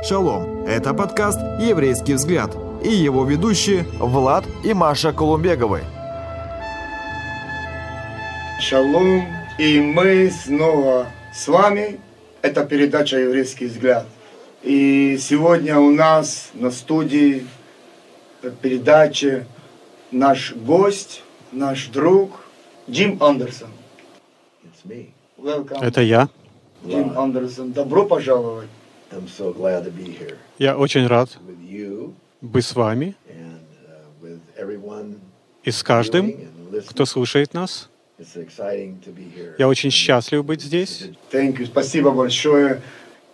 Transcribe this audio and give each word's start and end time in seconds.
Шалом! 0.00 0.64
Это 0.64 0.94
подкаст 0.94 1.40
«Еврейский 1.60 2.14
взгляд» 2.14 2.56
и 2.84 2.88
его 2.88 3.24
ведущие 3.24 3.82
Влад 3.98 4.44
и 4.64 4.72
Маша 4.72 5.12
Колумбеговы. 5.12 5.82
Шалом! 8.60 9.24
И 9.58 9.80
мы 9.80 10.30
снова 10.30 11.08
с 11.34 11.48
вами. 11.48 11.98
Это 12.42 12.64
передача 12.64 13.18
«Еврейский 13.18 13.66
взгляд». 13.66 14.06
И 14.62 15.18
сегодня 15.20 15.78
у 15.80 15.90
нас 15.90 16.50
на 16.54 16.70
студии 16.70 17.44
передачи 18.62 19.46
наш 20.12 20.54
гость, 20.54 21.24
наш 21.50 21.86
друг 21.86 22.44
Джим 22.88 23.20
Андерсон. 23.20 23.70
Welcome, 25.36 25.82
Это 25.82 26.02
я. 26.02 26.28
Джим 26.86 27.18
Андерсон. 27.18 27.72
Добро 27.72 28.06
пожаловать. 28.06 28.68
I'm 29.10 29.26
so 29.26 29.52
glad 29.52 29.84
to 29.84 29.90
be 29.90 30.16
here 30.18 30.36
Я 30.58 30.76
очень 30.76 31.06
рад 31.06 31.38
быть 32.40 32.64
с 32.64 32.74
вами 32.74 33.16
uh, 33.26 35.18
и 35.64 35.70
с 35.70 35.82
каждым, 35.82 36.34
кто 36.88 37.04
слушает 37.04 37.54
нас. 37.54 37.88
Я 39.58 39.68
очень 39.68 39.90
счастлив 39.90 40.44
быть 40.44 40.62
здесь. 40.62 41.10
Thank 41.30 41.58
you. 41.58 41.66
Спасибо 41.66 42.10
большое. 42.10 42.82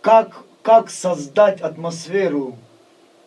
Как, 0.00 0.44
как 0.62 0.90
создать 0.90 1.60
атмосферу 1.60 2.58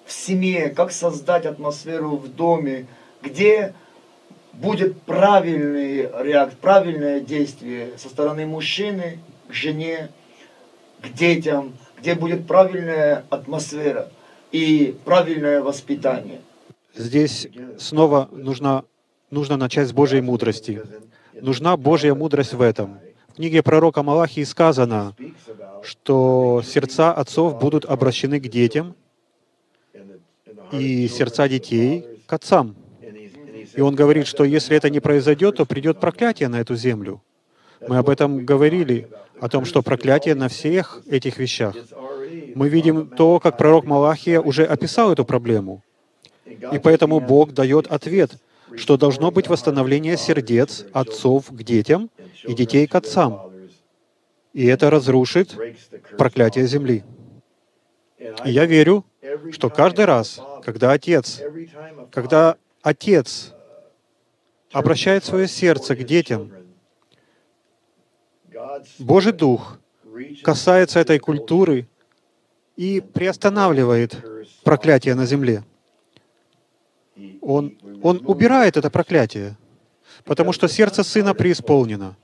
в 0.05 0.11
семье, 0.11 0.69
как 0.69 0.91
создать 0.91 1.45
атмосферу 1.45 2.17
в 2.17 2.27
доме, 2.27 2.85
где 3.23 3.73
будет 4.53 5.01
правильный 5.01 6.09
реакт, 6.23 6.57
правильное 6.57 7.19
действие 7.19 7.97
со 7.97 8.09
стороны 8.09 8.45
мужчины 8.45 9.19
к 9.47 9.53
жене, 9.53 10.09
к 11.01 11.09
детям, 11.13 11.77
где 11.99 12.15
будет 12.15 12.47
правильная 12.47 13.25
атмосфера 13.29 14.09
и 14.51 14.95
правильное 15.05 15.61
воспитание. 15.61 16.41
Здесь 16.95 17.47
снова 17.77 18.29
нужно, 18.31 18.85
нужно 19.29 19.57
начать 19.57 19.87
с 19.87 19.93
Божьей 19.93 20.21
мудрости. 20.21 20.81
Нужна 21.41 21.77
Божья 21.77 22.13
мудрость 22.13 22.53
в 22.53 22.61
этом. 22.61 22.99
В 23.29 23.35
книге 23.35 23.61
пророка 23.61 24.01
Малахии 24.01 24.43
сказано, 24.43 25.15
что 25.83 26.63
сердца 26.65 27.13
отцов 27.13 27.59
будут 27.59 27.85
обращены 27.85 28.39
к 28.39 28.47
детям, 28.47 28.95
и 30.71 31.07
сердца 31.07 31.47
детей 31.47 32.05
к 32.25 32.33
отцам. 32.33 32.75
И 33.75 33.81
он 33.81 33.95
говорит, 33.95 34.27
что 34.27 34.43
если 34.43 34.75
это 34.75 34.89
не 34.89 34.99
произойдет, 34.99 35.57
то 35.57 35.65
придет 35.65 35.99
проклятие 35.99 36.49
на 36.49 36.59
эту 36.59 36.75
землю. 36.75 37.21
Мы 37.81 37.97
об 37.97 38.09
этом 38.09 38.45
говорили, 38.45 39.07
о 39.39 39.49
том, 39.49 39.65
что 39.65 39.81
проклятие 39.81 40.35
на 40.35 40.49
всех 40.49 41.01
этих 41.09 41.37
вещах. 41.37 41.75
Мы 42.55 42.69
видим 42.69 43.07
то, 43.07 43.39
как 43.39 43.57
пророк 43.57 43.85
Малахия 43.85 44.41
уже 44.41 44.65
описал 44.65 45.11
эту 45.11 45.25
проблему. 45.25 45.83
И 46.45 46.79
поэтому 46.79 47.19
Бог 47.19 47.53
дает 47.53 47.87
ответ, 47.87 48.31
что 48.75 48.97
должно 48.97 49.31
быть 49.31 49.47
восстановление 49.47 50.17
сердец 50.17 50.85
отцов 50.93 51.47
к 51.49 51.63
детям 51.63 52.09
и 52.43 52.53
детей 52.53 52.87
к 52.87 52.95
отцам. 52.95 53.51
И 54.53 54.65
это 54.65 54.89
разрушит 54.89 55.55
проклятие 56.17 56.65
земли. 56.65 57.03
И 58.17 58.49
я 58.49 58.65
верю, 58.65 59.05
что 59.51 59.69
каждый 59.69 60.05
раз, 60.05 60.41
когда 60.63 60.91
отец, 60.91 61.41
когда 62.11 62.57
отец 62.81 63.53
обращает 64.71 65.23
свое 65.23 65.47
сердце 65.47 65.95
к 65.95 66.03
детям, 66.03 66.51
Божий 68.99 69.33
Дух 69.33 69.79
касается 70.43 70.99
этой 70.99 71.19
культуры 71.19 71.87
и 72.75 73.01
приостанавливает 73.01 74.15
проклятие 74.63 75.15
на 75.15 75.25
земле. 75.25 75.63
Он, 77.41 77.77
он 78.03 78.21
убирает 78.25 78.77
это 78.77 78.89
проклятие, 78.89 79.57
потому 80.23 80.53
что 80.53 80.67
сердце 80.67 81.03
сына 81.03 81.33
преисполнено. 81.33 82.15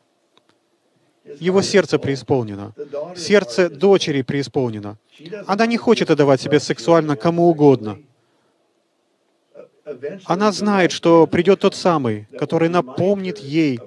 Его 1.39 1.61
сердце 1.61 1.97
преисполнено. 1.97 2.73
Сердце 3.15 3.69
дочери 3.69 4.21
преисполнено. 4.21 4.97
Она 5.47 5.65
не 5.65 5.77
хочет 5.77 6.11
отдавать 6.11 6.41
себя 6.41 6.59
сексуально 6.59 7.15
кому 7.15 7.49
угодно. 7.49 7.99
Она 10.25 10.51
знает, 10.51 10.91
что 10.91 11.27
придет 11.27 11.61
тот 11.61 11.75
самый, 11.75 12.27
который 12.37 12.69
напомнит 12.69 13.39
ей 13.39 13.79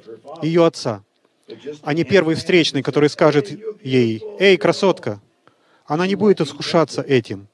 ее 0.42 0.66
отца, 0.66 1.02
а 1.82 1.94
не 1.94 2.04
первый 2.04 2.34
встречный, 2.34 2.82
который 2.82 3.08
скажет 3.08 3.50
ей, 3.82 4.22
«Эй, 4.38 4.56
красотка!» 4.56 5.20
Она 5.84 6.06
не 6.06 6.16
будет 6.16 6.40
искушаться 6.40 7.02
этим. 7.02 7.46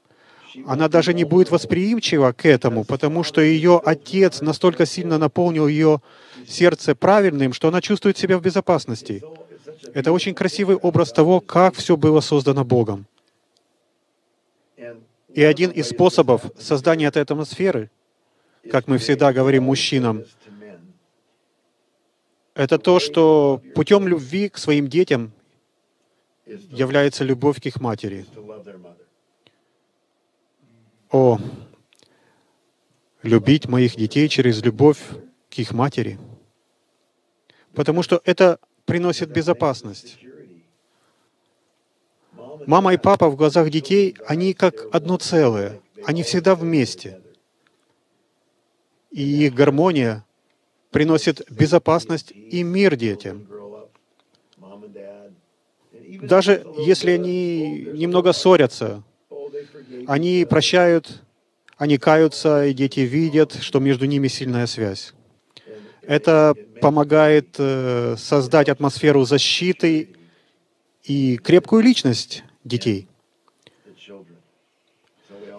Она 0.66 0.88
даже 0.88 1.14
не 1.14 1.25
будет 1.25 1.50
восприимчива 1.50 2.32
к 2.32 2.47
этому, 2.47 2.84
потому 2.84 3.25
что 3.25 3.41
ее 3.41 3.80
отец 3.84 4.41
настолько 4.41 4.86
сильно 4.86 5.19
наполнил 5.19 5.66
ее 5.66 6.00
сердце 6.47 6.94
правильным, 6.94 7.53
что 7.53 7.69
она 7.69 7.80
чувствует 7.80 8.19
себя 8.19 8.38
в 8.38 8.42
безопасности. 8.42 9.22
Это 9.94 10.12
очень 10.12 10.34
красивый 10.34 10.76
образ 10.76 11.12
того, 11.12 11.41
как 11.41 11.74
все 11.74 11.97
было 11.97 12.20
создано 12.20 12.64
Богом. 12.64 13.06
И 15.34 15.42
один 15.42 15.70
из 15.70 15.88
способов 15.88 16.42
создания 16.59 17.06
этой 17.06 17.22
атмосферы, 17.22 17.91
как 18.70 18.86
мы 18.88 18.98
всегда 18.98 19.32
говорим 19.32 19.64
мужчинам, 19.64 20.24
это 22.55 22.79
то, 22.79 23.01
что 23.01 23.63
путем 23.75 24.07
любви 24.07 24.49
к 24.49 24.59
своим 24.59 24.89
детям 24.89 25.33
является 26.47 27.25
любовь 27.25 27.61
к 27.61 27.67
их 27.67 27.81
матери. 27.81 28.27
О, 31.11 31.39
любить 33.23 33.69
моих 33.69 33.97
детей 33.97 34.29
через 34.29 34.63
любовь 34.63 34.99
к 35.51 35.59
их 35.59 35.73
матери. 35.73 36.19
Потому 37.75 38.03
что 38.03 38.21
это 38.25 38.59
приносит 38.84 39.31
безопасность. 39.31 40.19
Мама 42.67 42.95
и 42.95 42.97
папа 42.97 43.29
в 43.29 43.37
глазах 43.37 43.71
детей, 43.71 44.17
они 44.27 44.55
как 44.55 44.95
одно 44.95 45.17
целое. 45.17 45.81
Они 46.05 46.23
всегда 46.23 46.55
вместе. 46.55 47.21
И 49.11 49.47
их 49.47 49.55
гармония 49.55 50.25
приносит 50.92 51.50
безопасность 51.50 52.32
и 52.32 52.62
мир 52.62 52.94
детям. 52.97 53.48
Даже 56.22 56.64
если 56.78 57.12
они 57.12 57.88
немного 57.94 58.32
ссорятся, 58.32 59.03
они 60.06 60.47
прощают, 60.48 61.22
они 61.78 61.98
каются, 61.98 62.66
и 62.66 62.75
дети 62.75 63.00
видят, 63.00 63.54
что 63.60 63.80
между 63.80 64.04
ними 64.04 64.28
сильная 64.28 64.66
связь. 64.66 65.14
Это 66.03 66.54
помогает 66.80 67.56
э, 67.59 68.16
создать 68.19 68.69
атмосферу 68.69 69.24
защиты 69.24 70.10
и 71.04 71.36
крепкую 71.38 71.82
личность 71.82 72.44
детей. 72.64 73.09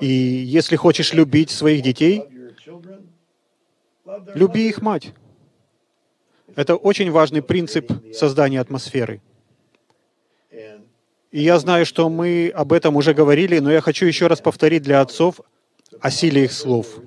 И 0.01 0.07
если 0.07 0.75
хочешь 0.75 1.13
любить 1.13 1.49
своих 1.49 1.81
детей, 1.81 2.23
люби 4.35 4.67
их 4.67 4.81
мать. 4.81 5.13
Это 6.55 6.75
очень 6.75 7.11
важный 7.11 7.41
принцип 7.41 7.91
создания 8.13 8.59
атмосферы. 8.59 9.21
И 11.31 11.41
я 11.41 11.57
знаю, 11.57 11.85
что 11.85 12.09
мы 12.09 12.51
об 12.53 12.73
этом 12.73 12.95
уже 12.95 13.15
говорили, 13.15 13.57
но 13.57 13.71
я 13.71 13.81
хочу 13.81 14.05
еще 14.05 14.27
раз 14.27 14.39
повторить 14.39 14.83
для 14.83 15.01
отцов 15.01 15.41
о 15.99 16.11
силе 16.11 16.43
их 16.43 16.51
слов. 16.51 16.99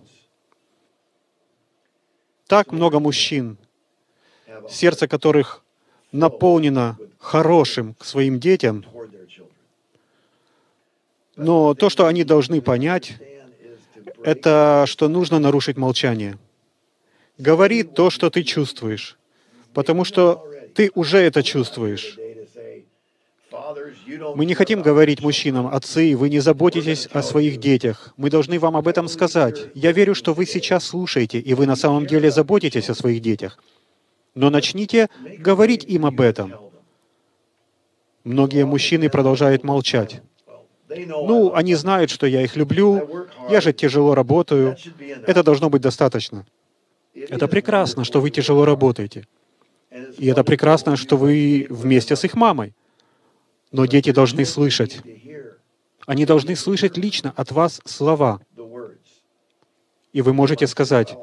Так 2.49 2.73
много 2.73 2.99
мужчин, 2.99 3.57
сердце 4.69 5.07
которых 5.07 5.63
наполнено 6.11 6.99
хорошим 7.19 7.95
к 7.95 8.05
своим 8.05 8.41
детям, 8.41 8.85
но 11.37 11.75
то, 11.75 11.89
что 11.89 12.07
они 12.07 12.25
должны 12.25 12.61
понять, 12.61 13.19
это 14.25 14.85
что 14.87 15.09
нужно 15.09 15.39
нарушить 15.39 15.77
молчание. 15.77 16.39
Говори 17.39 17.83
то, 17.83 18.11
что 18.11 18.31
ты 18.31 18.43
чувствуешь, 18.43 19.16
потому 19.77 20.05
что 20.05 20.49
ты 20.75 20.91
уже 20.95 21.19
это 21.19 21.43
чувствуешь. 21.43 22.19
Мы 24.35 24.47
не 24.47 24.55
хотим 24.55 24.81
говорить 24.81 25.21
мужчинам, 25.21 25.67
отцы, 25.67 26.17
вы 26.17 26.31
не 26.31 26.41
заботитесь 26.41 27.07
о 27.13 27.23
своих 27.23 27.59
детях. 27.59 28.15
Мы 28.17 28.31
должны 28.31 28.59
вам 28.59 28.75
об 28.77 28.89
этом 28.89 29.07
сказать. 29.07 29.57
Я 29.75 29.93
верю, 29.93 30.15
что 30.15 30.33
вы 30.33 30.47
сейчас 30.47 30.87
слушаете, 30.87 31.39
и 31.41 31.53
вы 31.53 31.67
на 31.67 31.77
самом 31.77 32.07
деле 32.07 32.31
заботитесь 32.31 32.89
о 32.89 32.95
своих 32.95 33.21
детях. 33.21 33.59
Но 34.35 34.49
начните 34.49 35.09
говорить 35.47 35.85
им 35.85 36.07
об 36.07 36.23
этом. 36.23 36.55
Многие 38.25 38.65
мужчины 38.65 39.11
продолжают 39.11 39.63
молчать. 39.63 40.23
Ну, 40.89 41.53
они 41.55 41.75
знают, 41.75 42.11
что 42.11 42.27
я 42.27 42.41
их 42.41 42.57
люблю, 42.57 43.27
я 43.51 43.61
же 43.61 43.75
тяжело 43.75 44.15
работаю. 44.15 44.77
Это 45.27 45.43
должно 45.43 45.69
быть 45.69 45.83
достаточно. 45.83 46.47
Это 47.15 47.47
прекрасно, 47.47 48.05
что 48.05 48.23
вы 48.23 48.31
тяжело 48.31 48.65
работаете. 48.65 49.27
И 49.91 50.27
это 50.27 50.45
прекрасно, 50.45 50.97
что 50.97 51.17
вы 51.17 51.67
вместе 51.71 52.17
с 52.17 52.25
их 52.25 52.35
мамой. 52.35 52.75
Но 53.73 53.87
дети 53.87 54.11
должны 54.13 54.45
слышать. 54.45 55.01
Они 56.07 56.25
должны 56.25 56.55
слышать 56.57 56.97
лично 56.97 57.33
от 57.37 57.53
вас 57.53 57.81
слова. 57.85 58.41
И 60.13 60.23
вы 60.23 60.33
можете 60.33 60.67
сказать, 60.67 61.17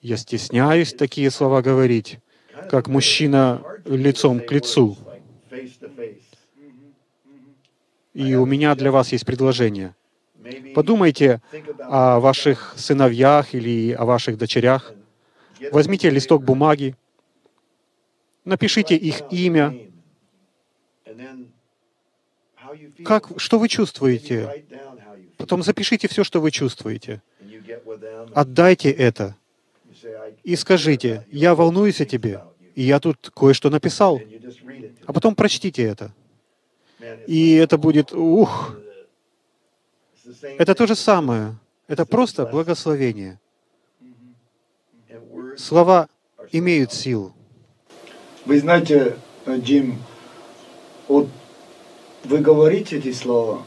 я 0.00 0.16
стесняюсь 0.16 0.92
такие 0.94 1.30
слова 1.30 1.62
говорить, 1.62 2.18
как 2.70 2.88
мужчина 2.88 3.62
лицом 3.84 4.40
к 4.40 4.50
лицу. 4.52 4.96
И 8.14 8.34
у 8.34 8.46
меня 8.46 8.74
для 8.74 8.90
вас 8.90 9.12
есть 9.12 9.26
предложение. 9.26 9.94
Подумайте 10.74 11.42
о 11.80 12.20
ваших 12.20 12.74
сыновьях 12.76 13.54
или 13.54 13.92
о 13.92 14.04
ваших 14.04 14.38
дочерях. 14.38 14.92
Возьмите 15.72 16.08
листок 16.10 16.44
бумаги, 16.44 16.94
напишите 18.46 18.96
их 18.96 19.20
имя, 19.30 19.90
you 22.76 22.92
feel. 22.96 23.04
как, 23.04 23.38
что 23.38 23.58
вы 23.58 23.68
чувствуете. 23.68 24.64
Потом 25.36 25.62
запишите 25.62 26.08
все, 26.08 26.24
что 26.24 26.40
вы 26.40 26.50
чувствуете. 26.50 27.20
Отдайте 28.34 28.90
это 28.90 29.36
и 30.44 30.56
скажите, 30.56 31.26
я 31.30 31.54
волнуюсь 31.54 32.00
о 32.00 32.04
тебе, 32.04 32.42
и 32.74 32.82
я 32.82 33.00
тут 33.00 33.30
кое-что 33.34 33.70
написал. 33.70 34.20
А 35.06 35.12
потом 35.12 35.34
прочтите 35.34 35.82
это. 35.82 36.12
И 37.26 37.54
это 37.54 37.78
будет, 37.78 38.12
ух, 38.12 38.76
это 40.42 40.74
то 40.74 40.86
же 40.86 40.94
самое. 40.94 41.56
Это 41.88 42.04
просто 42.04 42.46
благословение. 42.46 43.38
Words 45.08 45.58
Слова 45.58 46.08
имеют 46.52 46.92
силу. 46.92 47.34
Вы 48.46 48.60
знаете, 48.60 49.16
э, 49.44 49.58
Джим, 49.58 49.98
вот 51.08 51.26
вы 52.22 52.38
говорите 52.38 52.98
эти 52.98 53.12
слова, 53.12 53.62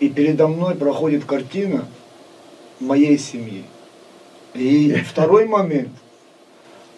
и 0.00 0.10
передо 0.10 0.48
мной 0.48 0.74
проходит 0.74 1.24
картина 1.24 1.88
моей 2.78 3.16
семьи. 3.16 3.64
И 4.52 4.92
второй 5.08 5.46
момент, 5.46 5.88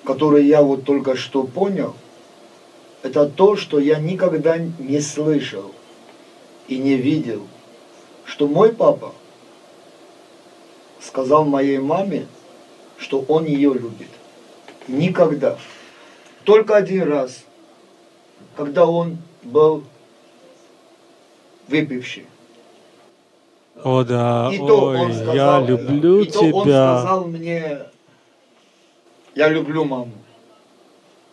который 0.04 0.44
я 0.44 0.60
вот 0.60 0.82
только 0.82 1.14
что 1.14 1.44
понял, 1.44 1.94
это 3.04 3.28
то, 3.28 3.54
что 3.54 3.78
я 3.78 4.00
никогда 4.00 4.58
не 4.58 5.00
слышал 5.00 5.70
и 6.66 6.78
не 6.78 6.96
видел, 6.96 7.46
что 8.24 8.48
мой 8.48 8.72
папа 8.72 9.14
сказал 11.00 11.44
моей 11.44 11.78
маме, 11.78 12.26
что 12.98 13.20
он 13.28 13.44
ее 13.44 13.72
любит. 13.72 14.08
Никогда. 14.88 15.58
Только 16.46 16.76
один 16.76 17.08
раз, 17.08 17.44
когда 18.56 18.87
он 18.87 19.19
был 19.43 19.82
выпивший. 21.66 22.26
О 23.82 24.04
да, 24.04 24.48
И 24.52 24.58
то 24.58 24.87
он 24.87 25.12
сказал, 25.12 25.64
и 25.64 26.26
то 26.28 26.40
он 26.40 26.62
сказал 26.62 27.25
мне, 27.26 27.81
я 29.34 29.48
люблю 29.48 29.84
маму. 29.84 30.12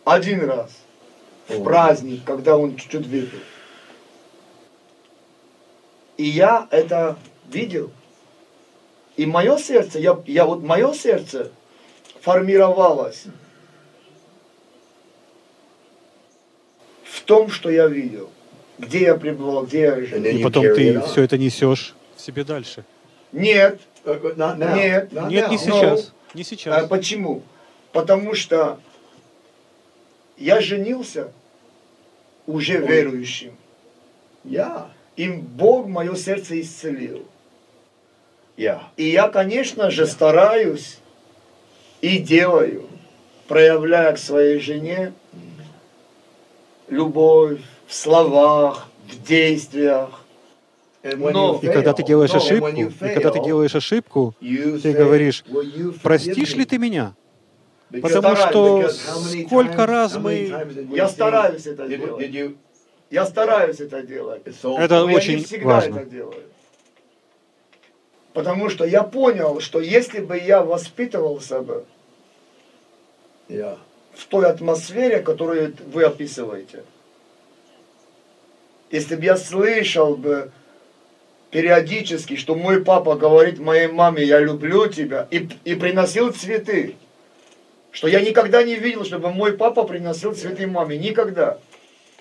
Один 0.04 0.44
раз. 0.44 0.72
В 1.46 1.60
О. 1.60 1.64
праздник, 1.64 2.24
когда 2.24 2.56
он 2.56 2.76
чуть-чуть 2.76 3.06
выпил. 3.06 3.38
И 6.16 6.24
я 6.24 6.66
это 6.72 7.16
видел. 7.48 7.92
И 9.16 9.26
мое 9.26 9.58
сердце, 9.58 10.00
я, 10.00 10.20
я 10.26 10.44
вот 10.44 10.64
мое 10.64 10.92
сердце 10.92 11.52
формировалось 12.20 13.26
том, 17.24 17.50
что 17.50 17.70
я 17.70 17.86
видел. 17.86 18.30
Где 18.78 19.02
я 19.02 19.14
пребывал, 19.14 19.64
где 19.66 19.80
я 19.82 20.00
жил. 20.00 20.22
И 20.24 20.42
потом 20.42 20.62
ты 20.62 21.00
все 21.00 21.22
это 21.22 21.38
несешь 21.38 21.94
в 22.16 22.20
себе 22.20 22.44
дальше. 22.44 22.84
Нет, 23.32 23.80
not 24.04 24.58
now. 24.58 24.74
Нет. 24.76 25.12
Нет, 25.12 25.50
не 25.50 25.58
сейчас. 25.58 26.12
Не 26.34 26.42
А 26.42 26.44
сейчас. 26.44 26.88
почему? 26.88 27.42
Потому 27.92 28.34
что 28.34 28.78
я 30.36 30.60
женился 30.60 31.32
уже 32.46 32.78
Ой. 32.80 32.86
верующим. 32.86 33.56
Yeah. 34.44 34.88
И 35.16 35.28
Бог 35.30 35.86
мое 35.86 36.14
сердце 36.16 36.60
исцелил. 36.60 37.24
Yeah. 38.56 38.80
И 38.96 39.08
я, 39.08 39.28
конечно 39.28 39.90
же, 39.90 40.06
стараюсь 40.06 40.98
и 42.00 42.18
делаю, 42.18 42.86
проявляя 43.48 44.12
к 44.12 44.18
своей 44.18 44.58
жене 44.60 45.12
любовь 46.88 47.60
в 47.86 47.94
словах, 47.94 48.88
в 49.08 49.22
действиях. 49.26 50.20
Но- 51.02 51.58
И 51.62 51.66
когда 51.66 51.92
ты 51.92 52.02
делаешь 52.02 52.34
ошибку, 52.34 52.68
и 52.68 52.88
когда 53.14 53.30
ты 53.30 53.42
делаешь 53.44 53.74
ошибку, 53.74 54.34
ты 54.40 54.92
говоришь, 54.92 55.44
"Will 55.48 55.62
you 55.62 55.90
forgive 55.92 56.00
простишь 56.02 56.54
ли 56.54 56.64
me?" 56.64 56.66
ты 56.66 56.78
меня? 56.78 57.14
Потому 58.02 58.34
что 58.36 58.88
сколько 58.88 59.86
раз 59.86 60.16
мы... 60.16 60.52
Я 60.92 61.08
стараюсь 61.08 61.66
это 61.66 61.86
делать. 61.86 62.56
Я 63.10 63.26
стараюсь 63.26 63.80
это 63.80 64.02
делать. 64.02 64.42
Это 64.46 65.04
очень 65.04 65.64
важно. 65.64 65.98
это 66.00 66.10
делаю. 66.10 66.42
Потому 68.32 68.68
что 68.68 68.84
я 68.84 69.04
понял, 69.04 69.60
что 69.60 69.80
если 69.80 70.20
бы 70.20 70.36
я 70.38 70.62
воспитывался 70.62 71.60
бы 71.60 71.84
Yeah. 73.46 73.76
В 74.16 74.26
той 74.26 74.46
атмосфере, 74.46 75.20
которую 75.20 75.74
вы 75.92 76.04
описываете, 76.04 76.84
если 78.90 79.16
бы 79.16 79.24
я 79.24 79.36
слышал 79.36 80.16
бы 80.16 80.50
периодически, 81.50 82.36
что 82.36 82.54
мой 82.54 82.84
папа 82.84 83.14
говорит 83.16 83.58
моей 83.58 83.88
маме, 83.88 84.24
я 84.24 84.40
люблю 84.40 84.88
тебя, 84.88 85.26
и, 85.30 85.48
и 85.64 85.74
приносил 85.74 86.32
цветы, 86.32 86.96
что 87.92 88.08
я 88.08 88.20
никогда 88.20 88.62
не 88.62 88.74
видел, 88.76 89.04
чтобы 89.04 89.30
мой 89.30 89.52
папа 89.52 89.84
приносил 89.84 90.34
цветы 90.34 90.66
маме, 90.66 90.98
никогда. 90.98 91.58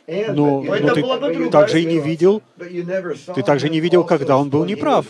Но, 0.05 0.61
Но 0.61 0.75
это 0.75 0.93
ты 0.95 1.01
была 1.01 1.17
бы 1.17 1.33
другая 1.33 1.49
также 1.49 1.81
и 1.81 1.85
не 1.85 1.99
видел, 1.99 2.41
ты 2.57 3.43
также 3.43 3.69
не 3.69 3.79
видел, 3.79 4.03
когда 4.03 4.37
он 4.37 4.49
был 4.49 4.65
неправ. 4.65 5.05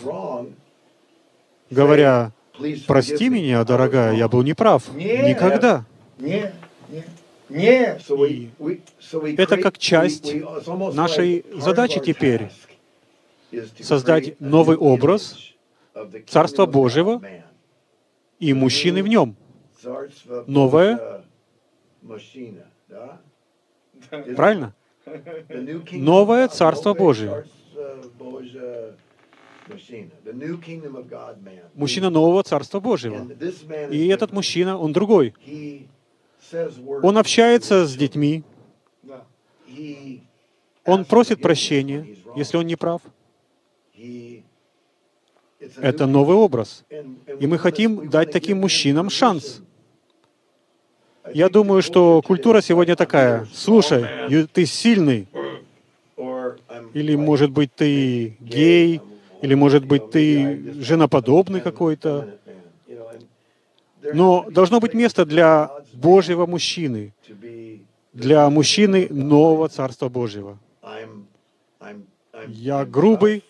говоря, 1.70 2.32
"Please 2.58 2.84
прости 2.86 3.28
меня, 3.28 3.64
дорогая, 3.64 4.14
я 4.14 4.26
wrong." 4.26 4.30
был 4.30 4.42
неправ. 4.42 4.84
Нет. 4.94 5.26
Никогда. 5.26 5.84
Не, 6.18 6.28
не, 6.28 6.32
не. 6.34 6.40
So 6.40 6.52
we- 6.52 6.63
И 7.54 9.36
это 9.36 9.56
как 9.58 9.78
часть 9.78 10.34
нашей 10.92 11.44
задачи 11.54 12.00
теперь 12.00 12.50
создать 13.80 14.40
новый 14.40 14.76
образ 14.76 15.54
Царства 16.26 16.66
Божьего 16.66 17.22
и 18.40 18.52
мужчины 18.52 19.04
в 19.04 19.08
нем. 19.08 19.36
Новое. 20.48 21.22
Да? 22.88 23.20
Правильно? 24.34 24.74
Новое. 25.92 26.48
Царство 26.48 26.92
Божие. 26.94 27.44
Мужчина. 31.74 32.10
Нового 32.10 32.42
Царства 32.42 32.80
Божьего. 32.80 33.28
И 33.90 34.08
этот 34.08 34.32
мужчина, 34.32 34.76
он 34.76 34.92
другой. 34.92 35.34
Он 37.00 37.18
общается 37.18 37.86
с 37.86 37.94
детьми, 37.96 38.42
он 40.84 41.04
просит 41.04 41.40
прощения, 41.40 42.06
если 42.34 42.56
он 42.56 42.66
не 42.66 42.76
прав. 42.76 43.00
Это 45.80 46.06
новый 46.06 46.36
образ. 46.36 46.84
И 47.38 47.46
мы 47.46 47.58
хотим 47.58 48.08
дать 48.08 48.30
таким 48.30 48.60
мужчинам 48.60 49.10
шанс. 49.10 49.60
Я 51.32 51.48
думаю, 51.48 51.82
что 51.82 52.22
культура 52.22 52.60
сегодня 52.60 52.94
такая. 52.96 53.40
"I'm 53.40 53.42
a 53.42 53.48
Слушай, 53.52 54.02
strong 54.04 54.08
man", 54.28 54.30
ю- 54.30 54.48
ты 54.52 54.66
сильный, 54.66 55.26
or 56.16 56.56
"I'm 56.68 56.84
или, 56.94 57.16
может 57.16 57.50
быть, 57.50 57.74
ты 57.74 58.36
гей, 58.40 59.02
или, 59.42 59.54
может 59.54 59.84
быть, 59.84 60.08
ты 60.10 60.72
женоподобный 60.80 61.60
какой-то. 61.60 62.26
Но 64.12 64.46
должно 64.50 64.80
быть 64.80 64.94
место 64.94 65.24
для 65.24 65.70
Божьего 65.94 66.46
мужчины, 66.46 67.14
для 68.12 68.50
мужчины 68.50 69.08
нового 69.10 69.68
Царства 69.68 70.08
Божьего. 70.08 70.58
Я 72.48 72.84
грубый, 72.84 73.42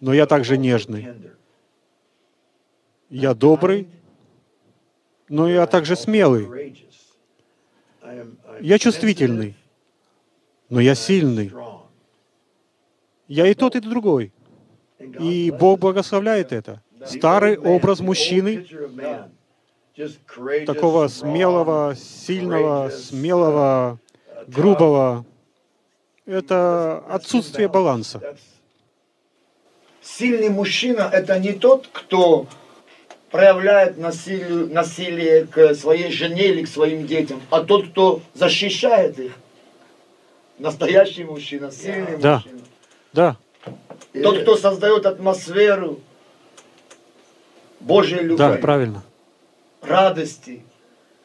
но 0.00 0.12
я 0.12 0.26
также 0.26 0.58
нежный. 0.58 1.08
Я 3.08 3.34
добрый, 3.34 3.88
но 5.28 5.48
я 5.48 5.66
также 5.66 5.94
смелый. 5.94 6.74
Я 8.60 8.78
чувствительный, 8.78 9.54
но 10.68 10.80
я 10.80 10.94
сильный. 10.94 11.52
Я 13.28 13.46
и 13.46 13.54
тот, 13.54 13.76
и 13.76 13.80
другой. 13.80 14.32
И 14.98 15.52
Бог 15.52 15.78
благословляет 15.80 16.52
это. 16.52 16.82
Старый 17.04 17.56
образ 17.56 18.00
мужчины, 18.00 18.66
такого 20.66 21.08
смелого, 21.08 21.94
сильного, 21.96 22.90
смелого, 22.90 23.98
грубого, 24.46 25.24
это 26.26 26.98
отсутствие 27.08 27.68
баланса. 27.68 28.36
сильный 30.02 30.50
мужчина 30.50 31.08
это 31.12 31.38
не 31.38 31.52
тот, 31.52 31.88
кто 31.92 32.46
проявляет 33.30 33.98
насилие, 33.98 34.66
насилие 34.66 35.46
к 35.46 35.74
своей 35.74 36.10
жене 36.12 36.48
или 36.48 36.64
к 36.64 36.68
своим 36.68 37.06
детям, 37.06 37.40
а 37.50 37.60
тот, 37.60 37.88
кто 37.90 38.20
защищает 38.34 39.18
их. 39.18 39.32
Настоящий 40.58 41.24
мужчина, 41.24 41.70
сильный 41.70 42.16
Да. 42.18 42.36
мужчина. 42.36 42.60
Да, 43.12 43.36
Тот, 44.22 44.42
кто 44.42 44.56
создает 44.56 45.06
атмосферу 45.06 46.00
Божьей 47.80 48.20
любви, 48.20 48.36
да, 48.36 48.52
правильно. 48.54 49.02
Радости, 49.88 50.62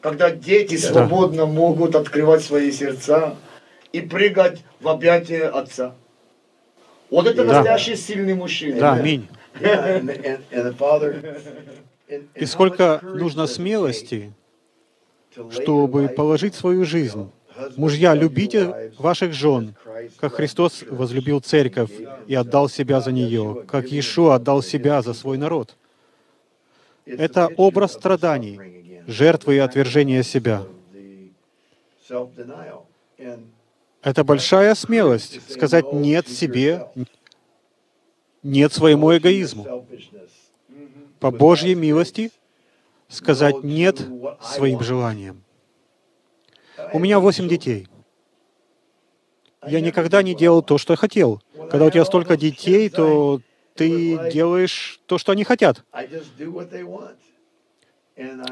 когда 0.00 0.30
дети 0.30 0.76
свободно 0.76 1.46
могут 1.46 1.94
открывать 1.94 2.42
свои 2.42 2.72
сердца 2.72 3.36
и 3.92 4.00
прыгать 4.00 4.62
в 4.80 4.88
объятия 4.88 5.46
отца. 5.48 5.94
Вот 7.10 7.26
это 7.26 7.44
Да. 7.44 7.52
настоящий 7.54 7.96
сильный 7.96 8.34
мужчина. 8.34 8.80
Да, 8.80 8.92
аминь. 8.94 9.28
И 12.34 12.46
сколько 12.46 13.00
нужно 13.02 13.46
смелости, 13.46 14.32
чтобы 15.50 16.08
положить 16.08 16.54
свою 16.54 16.84
жизнь. 16.84 17.30
Мужья, 17.76 18.14
любите 18.14 18.92
ваших 18.98 19.34
жен, 19.34 19.74
как 20.18 20.34
Христос 20.34 20.84
возлюбил 20.88 21.40
церковь 21.40 21.90
и 22.26 22.34
отдал 22.34 22.68
себя 22.68 23.00
за 23.00 23.12
нее, 23.12 23.64
как 23.68 23.88
Иешуа 23.92 24.36
отдал 24.36 24.62
себя 24.62 25.02
за 25.02 25.12
свой 25.12 25.36
народ. 25.36 25.76
Это 27.18 27.48
образ 27.56 27.92
страданий, 27.92 29.04
жертвы 29.06 29.56
и 29.56 29.58
отвержения 29.58 30.22
себя. 30.22 30.64
Это 34.02 34.24
большая 34.24 34.74
смелость 34.74 35.40
сказать 35.50 35.92
«нет» 35.92 36.28
себе, 36.28 36.88
«нет» 38.42 38.72
своему 38.72 39.16
эгоизму. 39.16 39.86
По 41.20 41.30
Божьей 41.30 41.74
милости 41.74 42.32
сказать 43.08 43.62
«нет» 43.62 44.00
своим 44.40 44.80
желаниям. 44.80 45.42
У 46.92 46.98
меня 46.98 47.20
восемь 47.20 47.48
детей. 47.48 47.86
Я 49.64 49.80
никогда 49.80 50.22
не 50.22 50.34
делал 50.34 50.62
то, 50.62 50.78
что 50.78 50.94
я 50.94 50.96
хотел. 50.96 51.40
Когда 51.70 51.86
у 51.86 51.90
тебя 51.90 52.04
столько 52.04 52.36
детей, 52.36 52.88
то 52.88 53.40
ты 53.74 54.30
делаешь 54.30 55.00
то, 55.06 55.18
что 55.18 55.32
они 55.32 55.44
хотят. 55.44 55.84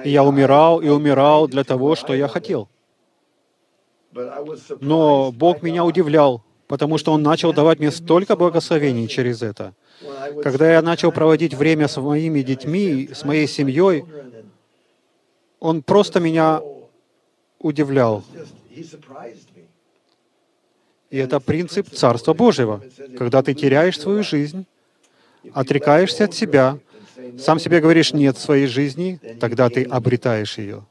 И 0.05 0.11
я 0.11 0.25
умирал 0.25 0.81
и 0.81 0.89
умирал 0.89 1.49
для 1.49 1.65
того, 1.65 1.95
что 1.97 2.15
я 2.15 2.29
хотел. 2.29 2.69
Но 4.81 5.33
Бог 5.33 5.63
меня 5.63 5.85
удивлял, 5.85 6.43
потому 6.67 6.99
что 6.99 7.13
Он 7.13 7.23
начал 7.23 7.53
давать 7.53 7.79
мне 7.79 7.91
столько 7.91 8.37
благословений 8.37 9.07
через 9.09 9.43
это. 9.43 9.75
Когда 10.43 10.73
я 10.73 10.83
начал 10.83 11.13
проводить 11.13 11.55
время 11.55 11.87
с 11.87 12.01
моими 12.01 12.43
детьми, 12.43 13.11
с 13.13 13.25
моей 13.25 13.47
семьей, 13.47 14.05
Он 15.61 15.83
просто 15.83 16.21
меня 16.21 16.63
удивлял. 17.59 18.25
И 21.11 21.19
это 21.19 21.41
принцип 21.41 21.91
Царства 21.91 22.35
Божьего. 22.35 22.83
Когда 23.19 23.43
ты 23.43 23.53
теряешь 23.55 23.99
свою 24.01 24.23
жизнь, 24.23 24.65
отрекаешься 25.53 26.25
от 26.25 26.35
себя, 26.35 26.79
сам 27.39 27.59
себе 27.59 27.81
говоришь 27.81 28.13
«нет» 28.13 28.39
своей 28.39 28.67
жизни, 28.67 29.21
тогда 29.41 29.69
ты 29.69 29.85
обретаешь 29.85 30.59
ее. 30.59 30.87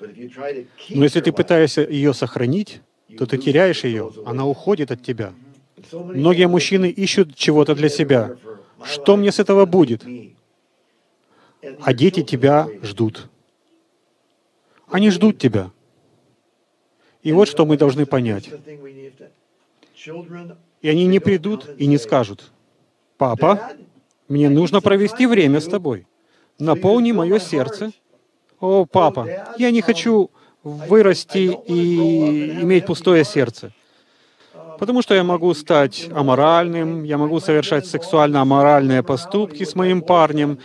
Но 0.00 1.04
если 1.04 1.20
ты 1.20 1.32
пытаешься 1.32 1.82
ее 1.82 2.14
сохранить, 2.14 2.80
то 3.18 3.26
ты 3.26 3.38
теряешь 3.38 3.84
ее, 3.84 4.12
она 4.26 4.46
уходит 4.46 4.90
от 4.90 5.02
тебя. 5.02 5.32
Многие 5.92 6.48
мужчины 6.48 6.90
ищут 6.90 7.34
чего-то 7.34 7.74
для 7.74 7.88
себя. 7.88 8.36
Что 8.82 9.16
мне 9.16 9.32
с 9.32 9.38
этого 9.38 9.66
будет? 9.66 10.04
А 11.80 11.92
дети 11.94 12.22
тебя 12.22 12.68
ждут. 12.82 13.28
Они 14.88 15.10
ждут 15.10 15.38
тебя. 15.38 15.70
И 17.22 17.32
вот 17.32 17.48
что 17.48 17.64
мы 17.64 17.76
должны 17.76 18.04
понять. 18.04 18.50
И 20.82 20.88
они 20.88 21.06
не 21.06 21.18
придут 21.18 21.70
и 21.78 21.86
не 21.86 21.96
скажут, 21.96 22.52
«Папа, 23.16 23.72
мне 24.28 24.48
нужно 24.48 24.80
провести 24.80 25.26
время 25.26 25.60
с 25.60 25.66
тобой. 25.66 26.06
Наполни 26.58 27.12
мое 27.12 27.38
сердце». 27.38 27.92
«О, 28.60 28.86
папа, 28.86 29.28
я 29.58 29.70
не 29.70 29.82
хочу 29.82 30.30
вырасти 30.64 31.58
и 31.66 32.62
иметь 32.62 32.86
пустое 32.86 33.24
сердце, 33.24 33.72
потому 34.78 35.02
что 35.02 35.14
я 35.14 35.22
могу 35.22 35.52
стать 35.54 36.08
аморальным, 36.10 37.04
я 37.04 37.18
могу 37.18 37.40
совершать 37.40 37.86
сексуально 37.86 38.40
аморальные 38.40 39.02
поступки 39.02 39.64
с 39.64 39.74
моим 39.74 40.00
парнем. 40.00 40.58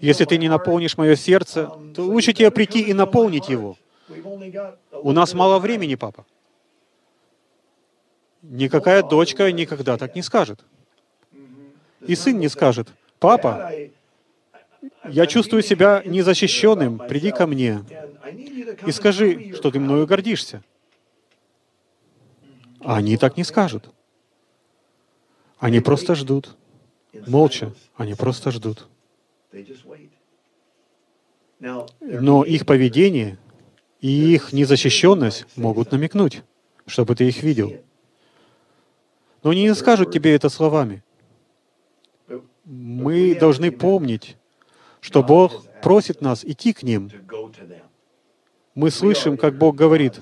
Если 0.00 0.26
ты 0.26 0.36
не 0.36 0.48
наполнишь 0.48 0.98
мое 0.98 1.16
сердце, 1.16 1.70
то 1.94 2.02
лучше 2.02 2.34
тебе 2.34 2.50
прийти 2.50 2.80
и 2.80 2.92
наполнить 2.92 3.48
его. 3.48 3.76
У 4.92 5.12
нас 5.12 5.34
мало 5.34 5.58
времени, 5.58 5.94
папа. 5.94 6.26
Никакая 8.42 9.02
дочка 9.02 9.50
никогда 9.50 9.96
так 9.96 10.14
не 10.14 10.22
скажет. 10.22 10.60
И 12.06 12.14
сын 12.14 12.38
не 12.38 12.48
скажет, 12.48 12.88
«Папа, 13.18 13.72
я 15.08 15.26
чувствую 15.26 15.62
себя 15.62 16.02
незащищенным, 16.04 16.98
приди 16.98 17.30
ко 17.30 17.46
мне 17.46 17.84
и 18.86 18.92
скажи, 18.92 19.54
что 19.54 19.70
ты 19.70 19.80
мною 19.80 20.06
гордишься». 20.06 20.62
А 22.80 22.96
они 22.96 23.16
так 23.16 23.36
не 23.36 23.44
скажут. 23.44 23.90
Они 25.58 25.80
просто 25.80 26.14
ждут. 26.14 26.56
Молча. 27.26 27.74
Они 27.96 28.14
просто 28.14 28.50
ждут. 28.50 28.88
Но 32.00 32.44
их 32.44 32.66
поведение 32.66 33.38
и 34.00 34.34
их 34.34 34.52
незащищенность 34.52 35.46
могут 35.56 35.90
намекнуть, 35.90 36.42
чтобы 36.86 37.16
ты 37.16 37.28
их 37.28 37.42
видел. 37.42 37.72
Но 39.42 39.50
они 39.50 39.62
не 39.62 39.74
скажут 39.74 40.12
тебе 40.12 40.34
это 40.34 40.48
словами. 40.48 41.02
Мы 42.70 43.34
должны 43.34 43.72
помнить, 43.72 44.36
что 45.00 45.22
Бог 45.22 45.64
просит 45.80 46.20
нас 46.20 46.44
идти 46.44 46.74
к 46.74 46.82
ним. 46.82 47.10
Мы 48.74 48.90
слышим, 48.90 49.38
как 49.38 49.56
Бог 49.56 49.74
говорит, 49.74 50.20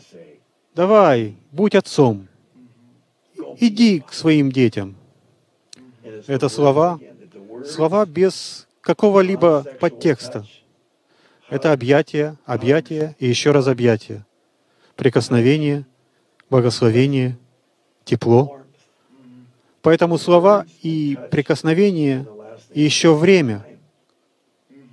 «Давай, 0.72 1.36
будь 1.50 1.74
отцом, 1.74 2.28
иди 3.58 3.98
к 3.98 4.12
своим 4.12 4.52
детям». 4.52 4.94
Это 6.28 6.48
слова, 6.48 7.00
слова 7.64 8.06
без 8.06 8.68
какого-либо 8.80 9.64
подтекста. 9.80 10.46
Это 11.50 11.72
объятие, 11.72 12.36
объятие 12.44 13.16
и 13.18 13.26
еще 13.26 13.50
раз 13.50 13.66
объятие. 13.66 14.24
Прикосновение, 14.94 15.84
благословение, 16.48 17.38
тепло. 18.04 18.60
Поэтому 19.82 20.16
слова 20.16 20.64
и 20.82 21.18
прикосновение, 21.32 22.24
и 22.76 22.82
еще 22.82 23.14
время, 23.14 23.64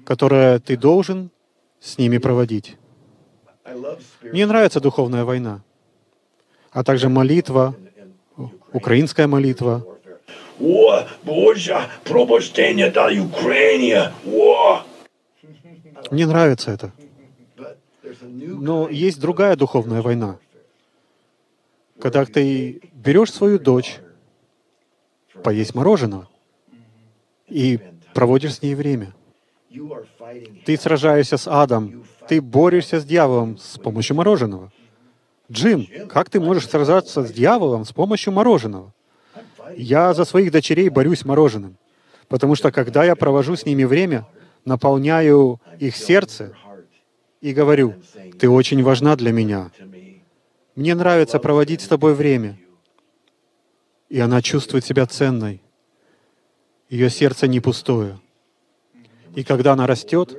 которое 0.06 0.58
ты 0.60 0.78
должен 0.78 1.30
с 1.82 1.98
ними 1.98 2.18
проводить. 2.18 2.78
Мне 4.22 4.46
нравится 4.46 4.80
духовная 4.80 5.25
война, 5.25 5.63
а 6.72 6.86
также 6.86 7.10
молитва, 7.10 7.75
украинская 8.72 9.28
молитва. 9.28 9.86
О, 10.62 11.04
Боже, 11.24 11.78
пробуждение 12.06 12.90
до 12.90 13.12
Украины! 13.22 14.13
О! 14.28 14.84
Мне 16.10 16.25
нравится 16.25 16.72
это. 16.72 16.94
Но 18.22 18.88
есть 18.88 19.20
другая 19.20 19.58
духовная 19.58 20.02
война, 20.02 20.38
когда 22.00 22.24
ты 22.24 22.80
берешь 22.94 23.34
свою 23.34 23.60
дочь, 23.60 24.00
поесть 25.44 25.75
мороженого, 25.75 26.30
и 27.54 27.80
проводишь 28.16 28.56
с 28.56 28.62
ней 28.64 28.74
время. 28.74 29.14
Ты 30.66 30.76
сражаешься 30.78 31.38
с 31.38 31.48
адом, 31.48 32.04
ты 32.28 32.42
борешься 32.42 33.00
с 33.00 33.06
дьяволом 33.06 33.58
с 33.58 33.78
помощью 33.78 34.16
мороженого. 34.16 34.72
Джим, 35.52 35.88
как 36.10 36.30
ты 36.30 36.40
можешь 36.40 36.68
сражаться 36.68 37.24
с 37.24 37.32
дьяволом 37.32 37.86
с 37.86 37.92
помощью 37.92 38.34
мороженого? 38.34 38.92
Я 39.78 40.14
за 40.14 40.26
своих 40.26 40.52
дочерей 40.52 40.90
борюсь 40.90 41.26
мороженым, 41.26 41.78
потому 42.28 42.56
что 42.56 42.72
когда 42.72 43.04
я 43.04 43.16
провожу 43.16 43.56
с 43.56 43.66
ними 43.66 43.84
время, 43.84 44.28
наполняю 44.66 45.62
их 45.80 45.96
сердце 45.96 46.56
и 47.42 47.54
говорю, 47.54 47.96
ты 48.40 48.50
очень 48.50 48.82
важна 48.84 49.16
для 49.16 49.32
меня. 49.32 49.72
Мне 50.76 50.96
нравится 50.96 51.38
проводить 51.38 51.82
с 51.82 51.88
тобой 51.88 52.16
время. 52.16 52.58
И 54.10 54.20
она 54.20 54.42
чувствует 54.42 54.86
себя 54.86 55.06
ценной. 55.06 55.62
Ее 56.94 57.10
сердце 57.10 57.48
не 57.48 57.60
пустое. 57.60 58.20
И 59.34 59.44
когда 59.44 59.74
она 59.74 59.88
растет 59.88 60.38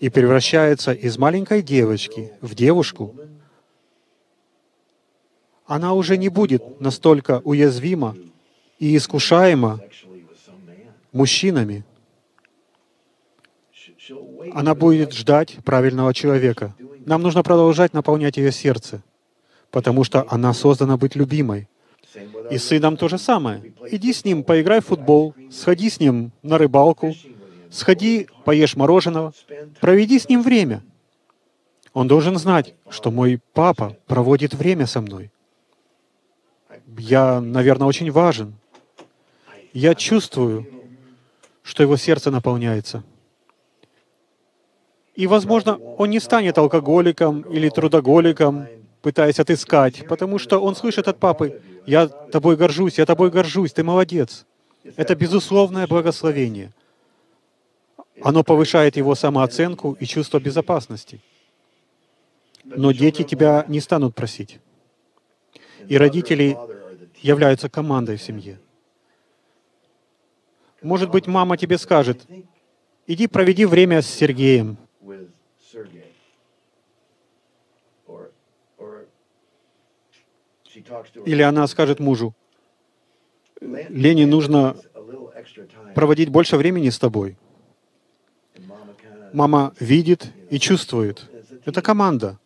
и 0.00 0.10
превращается 0.10 0.92
из 0.92 1.16
маленькой 1.16 1.62
девочки 1.62 2.30
в 2.42 2.54
девушку, 2.54 3.16
она 5.64 5.94
уже 5.94 6.18
не 6.18 6.28
будет 6.28 6.78
настолько 6.78 7.40
уязвима 7.42 8.14
и 8.78 8.94
искушаема 8.94 9.80
мужчинами, 11.10 11.86
она 14.52 14.74
будет 14.74 15.14
ждать 15.14 15.56
правильного 15.64 16.12
человека. 16.12 16.76
Нам 17.06 17.22
нужно 17.22 17.42
продолжать 17.42 17.94
наполнять 17.94 18.36
ее 18.36 18.52
сердце, 18.52 19.02
потому 19.70 20.04
что 20.04 20.26
она 20.28 20.52
создана 20.52 20.98
быть 20.98 21.16
любимой. 21.16 21.66
И 22.50 22.58
с 22.58 22.64
сыном 22.64 22.96
то 22.96 23.08
же 23.08 23.18
самое. 23.18 23.72
Иди 23.90 24.12
с 24.12 24.24
ним, 24.24 24.44
поиграй 24.44 24.80
в 24.80 24.86
футбол, 24.86 25.34
сходи 25.50 25.88
с 25.88 26.00
ним 26.00 26.32
на 26.42 26.58
рыбалку, 26.58 27.14
сходи, 27.70 28.28
поешь 28.44 28.76
мороженого, 28.76 29.32
проведи 29.80 30.18
с 30.18 30.28
ним 30.28 30.42
время. 30.42 30.82
Он 31.92 32.08
должен 32.08 32.38
знать, 32.38 32.74
что 32.88 33.10
мой 33.10 33.40
папа 33.52 33.96
проводит 34.06 34.54
время 34.54 34.86
со 34.86 35.00
мной. 35.00 35.30
Я, 36.98 37.40
наверное, 37.40 37.86
очень 37.86 38.10
важен. 38.10 38.54
Я 39.72 39.94
чувствую, 39.94 40.66
что 41.62 41.82
его 41.82 41.96
сердце 41.96 42.30
наполняется. 42.30 43.02
И, 45.14 45.26
возможно, 45.26 45.76
он 45.76 46.10
не 46.10 46.20
станет 46.20 46.58
алкоголиком 46.58 47.42
или 47.42 47.68
трудоголиком, 47.68 48.66
пытаясь 49.02 49.40
отыскать, 49.40 50.06
потому 50.08 50.38
что 50.38 50.58
он 50.58 50.74
слышит 50.74 51.08
от 51.08 51.18
папы, 51.18 51.60
«Я 51.84 52.06
тобой 52.06 52.56
горжусь, 52.56 52.98
я 52.98 53.06
тобой 53.06 53.30
горжусь, 53.30 53.72
ты 53.72 53.82
молодец». 53.82 54.46
Это 54.96 55.14
безусловное 55.14 55.86
благословение. 55.86 56.72
Оно 58.22 58.44
повышает 58.44 58.96
его 58.96 59.14
самооценку 59.14 59.96
и 60.00 60.06
чувство 60.06 60.38
безопасности. 60.38 61.20
Но 62.64 62.92
дети 62.92 63.22
тебя 63.22 63.64
не 63.68 63.80
станут 63.80 64.14
просить. 64.14 64.60
И 65.88 65.96
родители 65.96 66.56
являются 67.20 67.68
командой 67.68 68.16
в 68.16 68.22
семье. 68.22 68.58
Может 70.82 71.10
быть, 71.10 71.26
мама 71.26 71.56
тебе 71.56 71.78
скажет, 71.78 72.26
иди 73.06 73.26
проведи 73.26 73.66
время 73.66 74.02
с 74.02 74.06
Сергеем. 74.06 74.76
Или 81.24 81.42
она 81.42 81.66
скажет 81.66 82.00
мужу, 82.00 82.34
Лене 83.60 84.26
нужно 84.26 84.76
проводить 85.94 86.28
больше 86.28 86.56
времени 86.56 86.90
с 86.90 86.98
тобой. 86.98 87.36
Мама 89.32 89.74
видит 89.80 90.30
и 90.50 90.58
чувствует. 90.58 91.30
Это 91.64 91.80
команда 91.80 92.38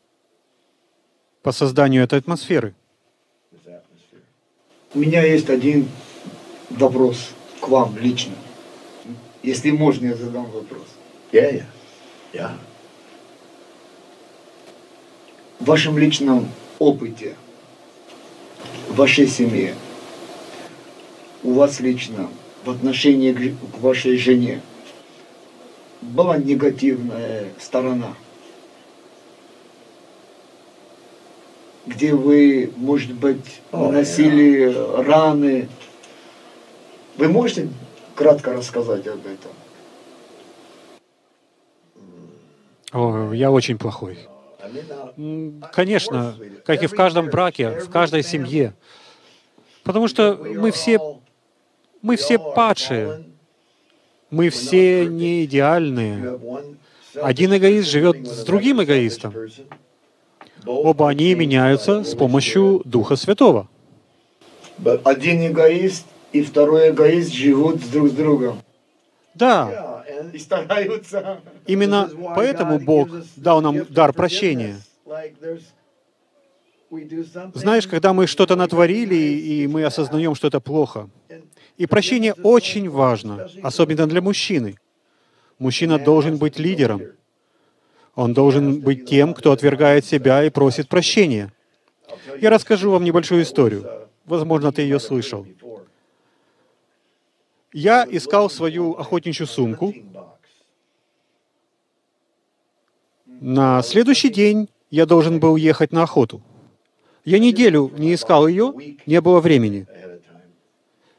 по 1.42 1.52
созданию 1.52 2.02
этой 2.02 2.18
атмосферы. 2.18 2.74
У 4.94 4.98
меня 4.98 5.22
есть 5.22 5.50
один 5.50 5.88
вопрос 6.70 7.30
к 7.60 7.68
вам 7.68 7.96
лично. 7.98 8.34
Если 9.42 9.70
можно, 9.70 10.06
я 10.06 10.16
задам 10.16 10.50
вопрос. 10.50 10.86
Yeah, 11.32 11.52
yeah. 11.52 11.64
Yeah. 12.32 12.50
В 15.60 15.64
вашем 15.66 15.98
личном 15.98 16.48
опыте, 16.78 17.36
в 18.88 18.96
вашей 18.96 19.26
семье, 19.26 19.74
у 21.42 21.52
вас 21.52 21.80
лично 21.80 22.28
в 22.64 22.70
отношении 22.70 23.32
к 23.32 23.78
вашей 23.78 24.16
жене 24.16 24.60
была 26.00 26.38
негативная 26.38 27.48
сторона, 27.58 28.14
где 31.86 32.14
вы, 32.14 32.72
может 32.76 33.12
быть, 33.12 33.60
наносили 33.72 34.74
раны. 35.02 35.68
Вы 37.16 37.28
можете 37.28 37.68
кратко 38.14 38.52
рассказать 38.52 39.06
об 39.06 39.20
этом? 39.26 39.52
О, 42.92 43.32
я 43.32 43.50
очень 43.50 43.78
плохой. 43.78 44.18
Конечно, 45.72 46.36
как 46.64 46.82
и 46.82 46.86
в 46.86 46.92
каждом 46.92 47.28
браке, 47.28 47.80
в 47.80 47.90
каждой 47.90 48.22
семье. 48.22 48.74
Потому 49.84 50.08
что 50.08 50.36
мы 50.36 50.70
все, 50.70 50.98
мы 52.02 52.16
все 52.16 52.38
падшие, 52.38 53.24
мы 54.30 54.50
все 54.50 55.06
не 55.06 55.44
идеальные. 55.44 56.40
Один 57.22 57.56
эгоист 57.56 57.88
живет 57.88 58.26
с 58.26 58.44
другим 58.44 58.82
эгоистом. 58.82 59.34
Оба 60.66 61.08
они 61.08 61.34
меняются 61.34 62.02
с 62.02 62.14
помощью 62.14 62.82
Духа 62.84 63.16
Святого. 63.16 63.68
Один 65.04 65.46
эгоист 65.46 66.06
и 66.32 66.42
второй 66.42 66.90
эгоист 66.90 67.32
живут 67.32 67.90
друг 67.90 68.08
с 68.08 68.12
другом. 68.12 68.60
Да, 69.34 69.95
И 70.32 70.38
стараются. 70.38 71.40
именно 71.66 72.10
поэтому 72.34 72.78
Бог 72.78 73.08
дал 73.36 73.60
нам 73.60 73.84
дар 73.86 74.12
прощения. 74.12 74.76
Знаешь, 77.54 77.86
когда 77.86 78.12
мы 78.12 78.26
что-то 78.26 78.56
натворили, 78.56 79.14
и 79.14 79.66
мы 79.66 79.84
осознаем, 79.84 80.34
что 80.34 80.48
это 80.48 80.60
плохо. 80.60 81.08
И 81.76 81.86
прощение 81.86 82.32
очень 82.32 82.88
важно, 82.88 83.48
особенно 83.62 84.06
для 84.06 84.22
мужчины. 84.22 84.76
Мужчина 85.58 85.98
должен 85.98 86.36
быть 86.36 86.58
лидером. 86.58 87.02
Он 88.14 88.32
должен 88.32 88.80
быть 88.80 89.06
тем, 89.06 89.34
кто 89.34 89.52
отвергает 89.52 90.04
себя 90.04 90.44
и 90.44 90.50
просит 90.50 90.88
прощения. 90.88 91.52
Я 92.40 92.50
расскажу 92.50 92.90
вам 92.90 93.04
небольшую 93.04 93.42
историю. 93.42 93.82
Uh, 93.82 94.06
Возможно, 94.26 94.72
ты 94.72 94.82
ее 94.82 94.98
слышал. 94.98 95.46
Я 97.76 98.06
искал 98.10 98.48
свою 98.48 98.94
охотничью 98.94 99.46
сумку. 99.46 99.92
На 103.26 103.82
следующий 103.82 104.30
день 104.30 104.70
я 104.90 105.04
должен 105.04 105.40
был 105.40 105.56
ехать 105.56 105.92
на 105.92 106.04
охоту. 106.04 106.40
Я 107.26 107.38
неделю 107.38 107.92
не 107.98 108.14
искал 108.14 108.48
ее, 108.48 108.72
не 109.04 109.20
было 109.20 109.40
времени. 109.40 109.86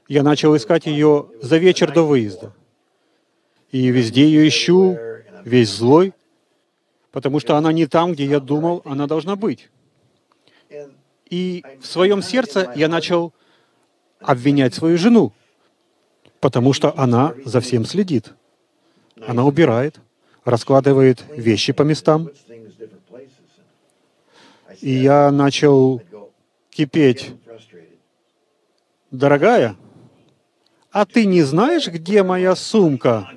Я 0.08 0.24
начал 0.24 0.58
искать 0.58 0.88
ее 0.88 1.30
за 1.44 1.58
вечер 1.58 1.94
до 1.94 2.02
выезда. 2.02 2.56
И 3.72 3.90
везде 3.90 4.26
ее 4.26 4.48
ищу, 4.48 4.98
весь 5.46 5.70
злой, 5.70 6.12
потому 7.12 7.40
что 7.40 7.56
она 7.56 7.72
не 7.72 7.86
там, 7.86 8.14
где 8.14 8.26
я 8.26 8.40
думал, 8.40 8.82
она 8.84 9.06
должна 9.06 9.36
быть. 9.36 9.70
И 11.30 11.64
в 11.80 11.86
своем 11.86 12.24
сердце 12.24 12.74
я 12.76 12.88
начал 12.88 13.32
обвинять 14.22 14.74
свою 14.74 14.98
жену, 14.98 15.34
потому 16.40 16.74
что 16.74 16.94
она 16.98 17.34
за 17.46 17.62
всем 17.62 17.86
следит. 17.86 18.34
Она 19.26 19.46
убирает, 19.46 20.00
раскладывает 20.46 21.24
вещи 21.30 21.74
по 21.74 21.84
местам. 21.84 22.30
И 24.82 24.92
я 24.92 25.32
начал 25.32 26.02
кипеть. 26.70 27.34
Дорогая, 29.10 29.76
а 30.92 31.06
ты 31.06 31.26
не 31.26 31.42
знаешь, 31.42 31.88
где 31.88 32.24
моя 32.24 32.56
сумка? 32.56 33.30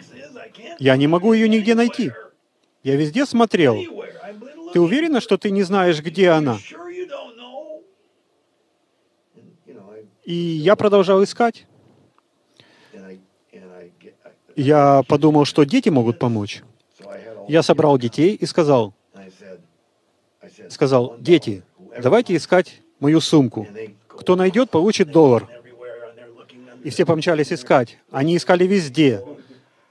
Я 0.78 0.96
не 0.96 1.06
могу 1.06 1.32
ее 1.32 1.48
нигде 1.48 1.74
найти. 1.74 2.12
Я 2.82 2.96
везде 2.96 3.26
смотрел. 3.26 3.76
Ты 4.72 4.80
уверена, 4.80 5.20
что 5.20 5.36
ты 5.36 5.50
не 5.50 5.62
знаешь, 5.62 6.00
где 6.00 6.30
она? 6.30 6.58
И 10.24 10.34
я 10.34 10.76
продолжал 10.76 11.22
искать. 11.24 11.66
Я 14.56 15.02
подумал, 15.08 15.44
что 15.44 15.64
дети 15.64 15.88
могут 15.88 16.18
помочь. 16.18 16.62
Я 17.48 17.62
собрал 17.62 17.98
детей 17.98 18.34
и 18.34 18.46
сказал, 18.46 18.94
сказал, 20.68 21.16
дети, 21.18 21.62
давайте 22.02 22.36
искать 22.36 22.80
мою 23.00 23.20
сумку. 23.20 23.62
it." 23.62 23.68
And 23.68 23.76
they 23.76 23.86
go 24.08 24.16
Кто 24.20 24.36
найдет, 24.36 24.70
получит 24.70 25.10
доллар. 25.10 25.48
И 26.84 26.90
все 26.90 27.04
помчались 27.06 27.52
искать. 27.52 27.98
Они 28.10 28.36
искали 28.36 28.66
везде. 28.66 29.22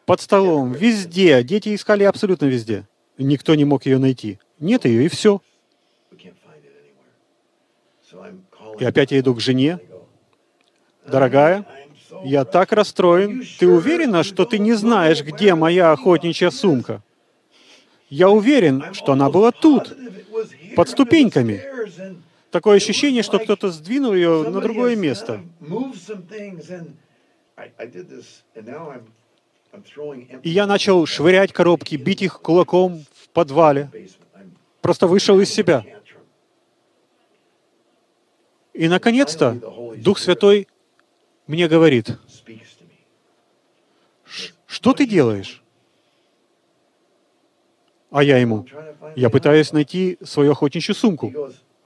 Под 0.06 0.22
столом, 0.22 0.72
везде. 0.72 1.44
Дети 1.44 1.76
искали 1.76 2.04
абсолютно 2.04 2.46
везде. 2.46 2.88
Никто 3.18 3.56
не 3.56 3.66
мог 3.66 3.86
ее 3.86 3.98
найти. 3.98 4.40
Нет 4.60 4.86
ее, 4.86 5.06
и 5.06 5.10
все. 5.10 5.42
И 8.80 8.86
опять 8.86 9.12
я 9.12 9.20
иду 9.20 9.36
к 9.36 9.40
жене. 9.40 9.80
Дорогая, 11.06 11.66
я 12.24 12.46
так 12.46 12.72
расстроен. 12.72 13.44
Ты 13.58 13.68
уверена, 13.68 14.24
что 14.24 14.46
ты 14.46 14.60
не 14.60 14.74
знаешь, 14.74 15.24
где 15.24 15.56
моя 15.56 15.92
охотничья 15.92 16.50
сумка? 16.50 17.02
Я 18.10 18.30
уверен, 18.30 18.94
что 18.94 19.14
она 19.14 19.30
была 19.30 19.52
тут. 19.52 19.96
под 20.76 20.90
ступеньками. 20.90 21.64
Такое 22.52 22.78
ощущение, 22.78 23.22
что 23.22 23.38
кто-то 23.38 23.70
сдвинул 23.70 24.14
ее 24.14 24.50
на 24.50 24.62
другое 24.62 24.96
место. 24.96 25.42
И 30.44 30.50
я 30.50 30.66
начал 30.66 31.06
швырять 31.06 31.54
коробки, 31.54 31.96
бить 31.96 32.22
их 32.22 32.42
кулаком 32.42 33.06
в 33.14 33.30
подвале. 33.30 33.90
Просто 34.82 35.08
вышел 35.08 35.40
из 35.40 35.50
себя. 35.52 35.84
И, 38.74 38.88
наконец-то, 38.88 39.58
Дух 39.98 40.20
Святой 40.20 40.68
мне 41.50 41.68
говорит, 41.68 42.12
что 44.68 44.94
ты 44.94 45.08
делаешь? 45.08 45.64
А 48.12 48.22
я 48.22 48.38
ему, 48.38 48.68
я 49.16 49.32
пытаюсь 49.32 49.72
найти 49.72 50.20
свою 50.22 50.52
охотничью 50.52 50.94
сумку. 50.94 51.34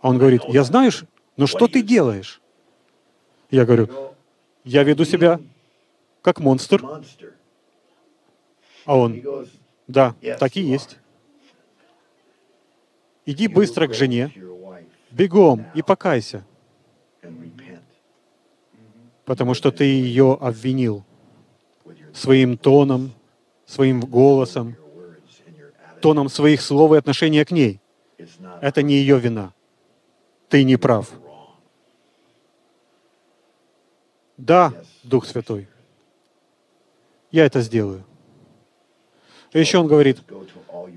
А 0.02 0.10
он 0.10 0.18
говорит, 0.18 0.42
я 0.50 0.66
знаешь, 0.66 1.06
но 1.38 1.48
что 1.48 1.70
ты 1.70 1.82
делаешь? 1.82 2.42
Я 3.52 3.66
говорю, 3.66 3.86
"Go, 3.86 4.14
я 4.66 4.84
веду 4.84 5.06
себя 5.06 5.40
как 6.22 6.42
монстр. 6.42 6.84
А 8.86 8.98
он, 8.98 9.24
да, 9.88 10.14
так 10.40 10.58
и 10.58 10.62
есть. 10.62 10.98
Иди 13.26 13.46
"You 13.46 13.54
быстро 13.54 13.88
к 13.88 13.94
жене, 13.94 14.34
бегом 15.12 15.66
и 15.74 15.82
покайся, 15.82 16.46
потому 19.26 19.54
что 19.54 19.72
ты 19.72 19.86
ее 19.86 20.38
обвинил 20.40 21.04
своим 22.14 22.58
тоном, 22.58 23.12
своим 23.66 24.02
голосом, 24.02 24.76
тоном 26.02 26.30
своих 26.30 26.62
слов 26.62 26.94
и 26.94 26.98
отношения 26.98 27.46
к 27.46 27.52
ней. 27.52 27.80
Это 28.62 28.82
не 28.82 28.96
ее 28.96 29.20
вина. 29.20 29.54
Ты 30.50 30.64
не 30.64 30.78
прав. 30.78 31.10
Да, 34.38 34.74
Дух 35.04 35.26
Святой, 35.26 35.68
я 37.32 37.46
это 37.46 37.62
сделаю. 37.62 38.04
И 39.54 39.60
еще 39.60 39.78
он 39.78 39.88
говорит, 39.88 40.20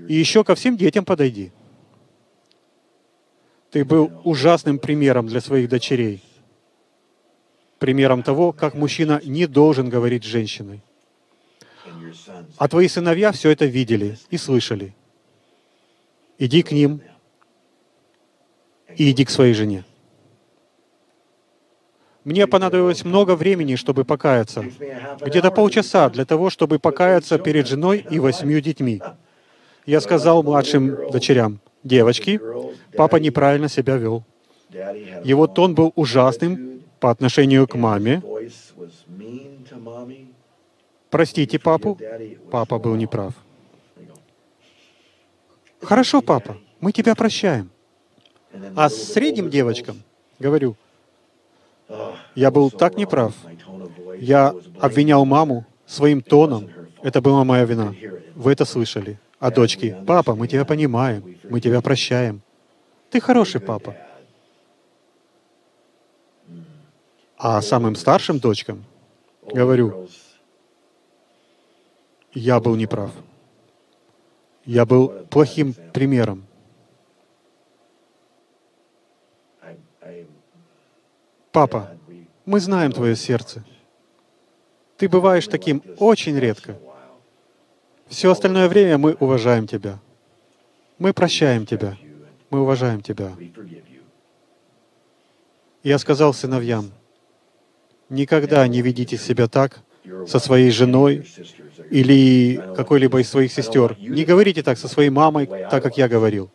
и 0.07 0.13
еще 0.13 0.43
ко 0.43 0.55
всем 0.55 0.75
детям 0.75 1.05
подойди. 1.05 1.51
Ты 3.71 3.85
был 3.85 4.11
ужасным 4.23 4.79
примером 4.79 5.27
для 5.27 5.41
своих 5.41 5.69
дочерей. 5.69 6.23
Примером 7.79 8.23
того, 8.23 8.53
как 8.53 8.73
мужчина 8.73 9.21
не 9.23 9.45
должен 9.45 9.89
говорить 9.89 10.23
с 10.23 10.27
женщиной. 10.27 10.81
А 12.57 12.67
твои 12.67 12.87
сыновья 12.87 13.31
все 13.31 13.51
это 13.51 13.65
видели 13.65 14.17
и 14.29 14.37
слышали. 14.37 14.93
Иди 16.39 16.61
к 16.63 16.71
ним 16.71 17.01
и 18.95 19.11
иди 19.11 19.25
к 19.25 19.29
своей 19.29 19.53
жене. 19.53 19.83
Мне 22.23 22.45
понадобилось 22.45 23.05
много 23.05 23.35
времени, 23.35 23.75
чтобы 23.75 24.03
покаяться. 24.03 24.65
Где-то 25.21 25.49
полчаса 25.49 26.09
для 26.09 26.25
того, 26.25 26.49
чтобы 26.49 26.77
покаяться 26.77 27.37
перед 27.39 27.67
женой 27.67 28.05
и 28.09 28.19
восьмью 28.19 28.59
детьми. 28.59 29.01
Я 29.85 30.01
сказал 30.01 30.43
младшим 30.43 31.09
дочерям, 31.09 31.59
девочки, 31.83 32.41
папа 32.97 33.15
неправильно 33.15 33.69
себя 33.69 33.95
вел. 33.95 34.25
Его 35.23 35.47
тон 35.47 35.73
был 35.73 35.93
ужасным 35.95 36.66
по 36.99 37.09
отношению 37.09 37.67
к 37.67 37.75
маме. 37.75 38.21
Простите 41.09 41.59
папу, 41.59 41.97
папа 42.51 42.79
был 42.79 42.95
неправ. 42.95 43.33
Хорошо, 45.81 46.21
папа, 46.21 46.57
мы 46.79 46.91
тебя 46.91 47.15
прощаем. 47.15 47.69
А 48.75 48.89
с 48.89 49.13
средним 49.13 49.49
девочкам 49.49 50.01
говорю, 50.39 50.75
girls, 51.89 51.99
"Oh, 51.99 52.15
я 52.35 52.51
был 52.51 52.71
так 52.71 52.97
неправ. 52.97 53.33
Я 54.19 54.53
обвинял 54.79 55.25
маму 55.25 55.65
своим 55.85 56.21
тоном. 56.21 56.69
Это 57.03 57.21
была 57.21 57.43
моя 57.43 57.65
вина. 57.65 57.93
Вы 58.35 58.51
это 58.51 58.65
слышали. 58.65 59.19
А 59.39 59.51
дочки, 59.51 59.95
папа, 60.05 60.35
мы 60.35 60.47
тебя 60.47 60.65
понимаем, 60.65 61.37
мы 61.49 61.61
тебя 61.61 61.81
прощаем. 61.81 62.41
Ты 63.11 63.21
хороший 63.21 63.61
папа. 63.61 63.95
А 67.37 67.61
самым 67.61 67.95
старшим 67.95 68.39
дочкам 68.39 68.83
говорю, 69.43 70.09
я 72.33 72.59
был 72.59 72.75
неправ. 72.75 73.11
Я 74.65 74.85
был 74.85 75.09
плохим 75.29 75.73
примером. 75.93 76.45
Папа, 81.51 81.95
мы 82.45 82.59
знаем 82.59 82.91
твое 82.91 83.15
сердце. 83.15 83.63
Ты 84.97 85.07
бываешь 85.07 85.47
таким 85.47 85.83
очень 85.99 86.37
редко. 86.37 86.75
Все 88.07 88.31
остальное 88.31 88.67
время 88.67 88.97
мы 88.97 89.13
уважаем 89.13 89.67
тебя. 89.67 89.99
Мы 90.97 91.13
прощаем 91.13 91.65
тебя. 91.67 91.97
Мы 92.49 92.61
уважаем 92.61 93.01
тебя. 93.01 93.35
Я 95.83 95.99
сказал 95.99 96.33
сыновьям, 96.33 96.91
никогда 98.09 98.67
не 98.67 98.81
ведите 98.81 99.17
себя 99.17 99.47
так 99.47 99.79
со 100.27 100.39
своей 100.39 100.71
женой 100.71 101.27
или 101.89 102.61
какой-либо 102.75 103.21
из 103.21 103.29
своих 103.29 103.51
сестер. 103.51 103.95
Не 103.99 104.25
говорите 104.25 104.63
так 104.63 104.77
со 104.77 104.87
своей 104.87 105.09
мамой, 105.09 105.47
так 105.47 105.83
как 105.83 105.97
я 105.97 106.07
говорил. 106.07 106.49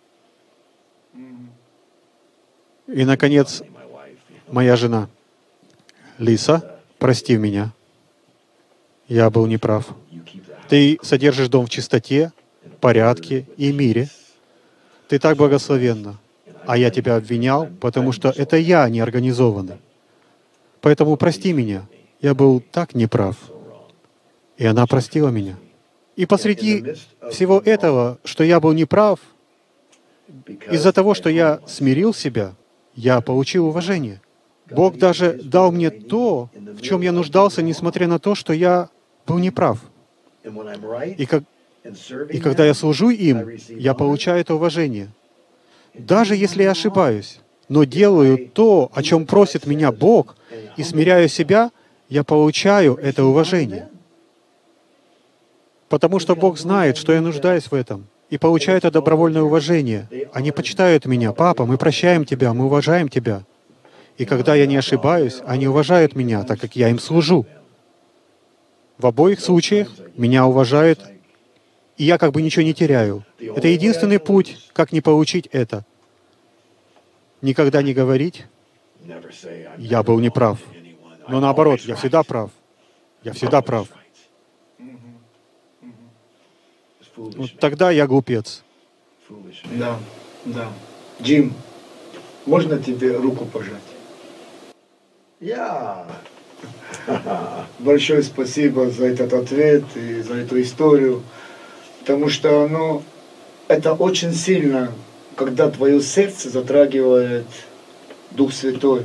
И, 2.87 3.05
наконец, 3.05 3.63
моя 4.49 4.77
жена. 4.77 5.09
Лиса, 6.19 6.79
прости 6.99 7.37
меня. 7.37 7.73
Я 9.09 9.31
был 9.31 9.47
неправ. 9.47 9.95
Ты 10.69 10.99
содержишь 11.03 11.49
дом 11.49 11.67
в 11.67 11.71
чистоте, 11.71 12.33
порядке 12.81 13.47
и 13.57 13.73
мире. 13.73 14.09
Ты 15.09 15.19
так 15.19 15.37
благословенна. 15.37 16.19
А 16.67 16.77
я 16.77 16.91
тебя 16.91 17.17
обвинял, 17.17 17.67
потому 17.81 18.13
что 18.13 18.33
это 18.37 18.57
я 18.57 18.89
неорганизованный. 18.89 19.79
Поэтому 20.83 21.17
прости 21.17 21.53
меня. 21.53 21.89
Я 22.21 22.35
был 22.35 22.61
так 22.61 22.95
неправ. 22.95 23.37
И 24.59 24.67
она 24.67 24.87
простила 24.87 25.29
меня. 25.31 25.57
И 26.17 26.27
посреди 26.27 26.95
всего 27.31 27.63
этого, 27.65 28.19
что 28.25 28.45
я 28.45 28.61
был 28.61 28.73
неправ, 28.73 29.19
из-за 30.71 30.93
того, 30.93 31.15
что 31.15 31.31
я 31.31 31.61
смирил 31.67 32.13
себя, 32.13 32.55
я 32.95 33.21
получил 33.21 33.67
уважение. 33.67 34.21
Бог 34.71 34.99
даже 34.99 35.41
дал 35.43 35.73
мне 35.73 35.91
то, 35.91 36.51
в 36.55 36.81
чем 36.81 37.01
я 37.01 37.13
нуждался, 37.13 37.63
несмотря 37.63 38.07
на 38.07 38.19
то, 38.19 38.35
что 38.35 38.53
я 38.53 38.91
был 39.27 39.39
неправ. 39.39 39.79
И, 41.17 41.27
как, 41.27 41.45
и 42.31 42.39
когда 42.41 42.65
я 42.67 42.75
служу 42.75 43.11
им, 43.11 43.51
я 43.69 43.95
получаю 43.95 44.41
это 44.41 44.55
уважение. 44.55 45.09
Даже 45.95 46.35
если 46.37 46.63
я 46.63 46.73
ошибаюсь, 46.73 47.41
но 47.69 47.85
делаю 47.85 48.49
то, 48.49 48.91
о 48.95 49.03
чем 49.03 49.27
просит 49.27 49.67
меня 49.67 49.93
Бог, 49.93 50.37
и 50.77 50.83
смиряю 50.83 51.29
себя, 51.29 51.71
я 52.09 52.25
получаю 52.25 52.97
это 52.97 53.25
уважение. 53.25 53.89
Потому 55.89 56.19
что 56.19 56.35
Бог 56.35 56.59
знает, 56.59 56.97
что 56.97 57.13
я 57.13 57.21
нуждаюсь 57.21 57.71
в 57.71 57.75
этом, 57.75 58.07
и 58.31 58.39
получаю 58.39 58.79
это 58.79 58.91
добровольное 58.91 59.43
уважение. 59.43 60.09
Они 60.33 60.53
почитают 60.53 61.05
меня. 61.05 61.33
«Папа, 61.33 61.67
мы 61.67 61.77
прощаем 61.77 62.25
тебя, 62.25 62.55
мы 62.55 62.65
уважаем 62.65 63.09
тебя». 63.09 63.45
И 64.17 64.25
когда 64.25 64.55
я 64.55 64.67
не 64.67 64.77
ошибаюсь, 64.77 65.41
они 65.47 65.67
уважают 65.69 66.15
меня, 66.15 66.45
так 66.45 66.61
как 66.61 66.77
я 66.77 66.89
им 66.89 66.99
служу. 66.99 67.47
В 68.99 69.07
обоих 69.07 69.41
случаях 69.41 69.89
меня 70.17 70.47
уважают, 70.47 71.01
и 71.97 72.05
я 72.05 72.19
как 72.19 72.33
бы 72.33 72.43
ничего 72.43 72.63
не 72.63 72.75
теряю. 72.75 73.25
Это 73.39 73.69
единственный 73.69 74.19
путь, 74.19 74.71
как 74.73 74.93
не 74.93 75.01
получить 75.01 75.49
это. 75.53 75.85
Никогда 77.41 77.83
не 77.83 77.93
говорить, 77.95 78.47
я 79.79 80.03
был 80.03 80.19
неправ. 80.21 80.59
Но 81.29 81.41
наоборот, 81.41 81.81
я 81.81 81.95
всегда 81.95 82.23
прав. 82.23 82.51
Я 83.23 83.33
всегда 83.33 83.63
прав. 83.63 83.89
Foolish. 87.17 87.35
Ну, 87.37 87.49
тогда 87.61 87.91
я 87.91 88.07
глупец. 88.07 88.63
Да, 89.73 89.99
да. 90.45 90.69
Джим, 91.21 91.53
можно 92.47 92.79
тебе 92.79 93.17
руку 93.17 93.45
пожать? 93.45 93.83
Yeah. 95.41 96.07
Большое 97.79 98.23
спасибо 98.23 98.91
за 98.91 99.07
этот 99.07 99.33
ответ 99.33 99.85
и 99.95 100.23
за 100.23 100.35
эту 100.35 100.61
историю, 100.61 101.23
потому 102.01 102.29
что 102.29 102.69
ну, 102.69 103.03
это 103.69 103.93
очень 103.95 104.33
сильно, 104.33 104.93
когда 105.37 105.71
твое 105.71 106.01
сердце 106.01 106.49
затрагивает 106.49 107.47
Дух 108.35 108.53
Святой. 108.53 109.05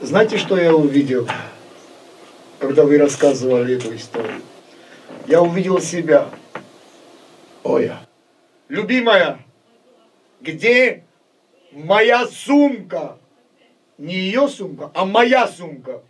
Знаете, 0.00 0.38
что 0.38 0.56
я 0.56 0.74
увидел, 0.74 1.28
когда 2.58 2.84
вы 2.84 2.96
рассказывали 2.96 3.76
эту 3.76 3.94
историю? 3.94 4.40
Я 5.26 5.42
увидел 5.42 5.80
себя. 5.80 6.28
Yeah. 7.64 7.96
Любимая, 8.68 9.38
где 10.40 11.04
моя 11.72 12.26
сумка? 12.26 13.18
Не 13.98 14.14
ее 14.14 14.48
сумка, 14.48 14.90
а 14.94 15.04
моя 15.04 15.46
сумка. 15.46 16.02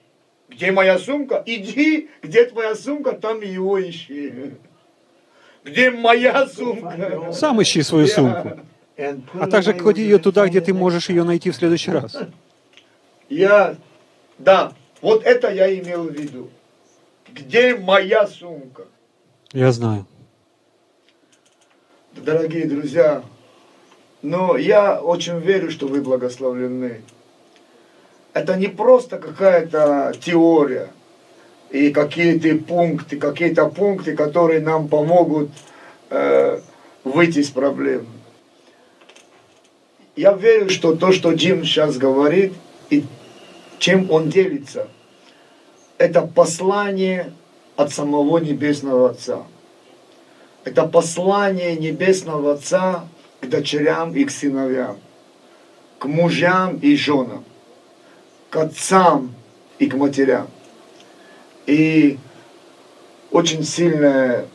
Где 0.49 0.73
моя 0.73 0.99
сумка? 0.99 1.43
Иди, 1.47 2.09
где 2.23 2.45
твоя 2.45 2.75
сумка, 2.75 3.13
там 3.13 3.41
его 3.41 3.81
ищи. 3.83 4.55
Где 5.65 5.91
моя 5.91 6.47
сумка? 6.47 7.33
Сам 7.33 7.61
ищи 7.63 7.83
свою 7.83 8.07
сумку. 8.07 8.61
А 9.35 9.47
также 9.47 9.73
клади 9.73 10.03
ее 10.03 10.19
туда, 10.19 10.47
где 10.47 10.61
ты 10.61 10.75
можешь 10.75 11.09
ее 11.09 11.25
найти 11.25 11.51
в 11.51 11.57
следующий 11.57 11.91
раз. 11.91 12.17
Я, 13.29 13.77
да, 14.39 14.73
вот 15.01 15.25
это 15.25 15.51
я 15.53 15.73
имел 15.79 16.05
в 16.05 16.13
виду. 16.13 16.51
где 17.29 17.77
моя 17.77 18.27
сумка? 18.27 18.85
Я 19.53 19.73
знаю. 19.73 20.07
Дорогие 22.13 22.67
друзья, 22.67 23.23
но 24.21 24.57
я 24.57 25.01
очень 25.01 25.39
верю, 25.39 25.71
что 25.71 25.87
вы 25.87 26.03
благословлены. 26.03 27.03
Это 28.33 28.57
не 28.57 28.67
просто 28.67 29.19
какая-то 29.19 30.13
теория 30.21 30.89
и 31.71 31.91
какие-то 31.91 32.65
пункты, 32.65 33.17
какие-то 33.17 33.67
пункты, 33.67 34.17
которые 34.17 34.61
нам 34.61 34.89
помогут 34.89 35.51
э, 36.11 36.61
выйти 37.05 37.39
из 37.39 37.51
проблем. 37.51 38.07
Я 40.17 40.33
верю, 40.33 40.69
что 40.69 40.97
то, 40.97 41.13
что 41.13 41.33
Джим 41.33 41.65
сейчас 41.65 41.97
говорит, 41.97 42.53
и 42.91 43.05
чем 43.79 44.11
он 44.11 44.29
делится, 44.29 44.89
это 45.99 46.23
послание 46.23 47.33
от 47.77 47.93
самого 47.93 48.39
Небесного 48.39 49.11
Отца. 49.11 49.45
Это 50.65 50.87
послание 50.87 51.77
Небесного 51.77 52.55
Отца 52.55 53.07
к 53.41 53.49
дочерям 53.49 54.15
и 54.15 54.25
к 54.25 54.31
сыновьям, 54.31 54.99
к 55.99 56.07
мужьям 56.07 56.77
и 56.79 56.97
женам, 56.97 57.45
к 58.51 58.57
отцам 58.57 59.33
и 59.79 59.87
к 59.87 59.95
матерям. 59.95 60.49
И 61.67 62.19
очень 63.31 63.63
сильное, 63.63 64.47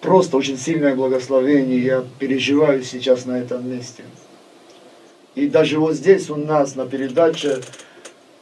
просто 0.00 0.36
очень 0.36 0.56
сильное 0.56 0.94
благословение 0.94 1.82
я 1.82 2.04
переживаю 2.18 2.84
сейчас 2.84 3.26
на 3.26 3.38
этом 3.38 3.68
месте. 3.68 4.04
И 5.34 5.48
даже 5.48 5.78
вот 5.78 5.94
здесь 5.94 6.28
у 6.30 6.36
нас 6.36 6.74
на 6.74 6.86
передаче 6.86 7.60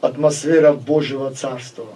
атмосфера 0.01 0.73
Божьего 0.73 1.31
Царства. 1.31 1.87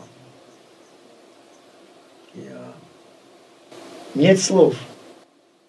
Нет 4.13 4.39
слов. 4.39 4.75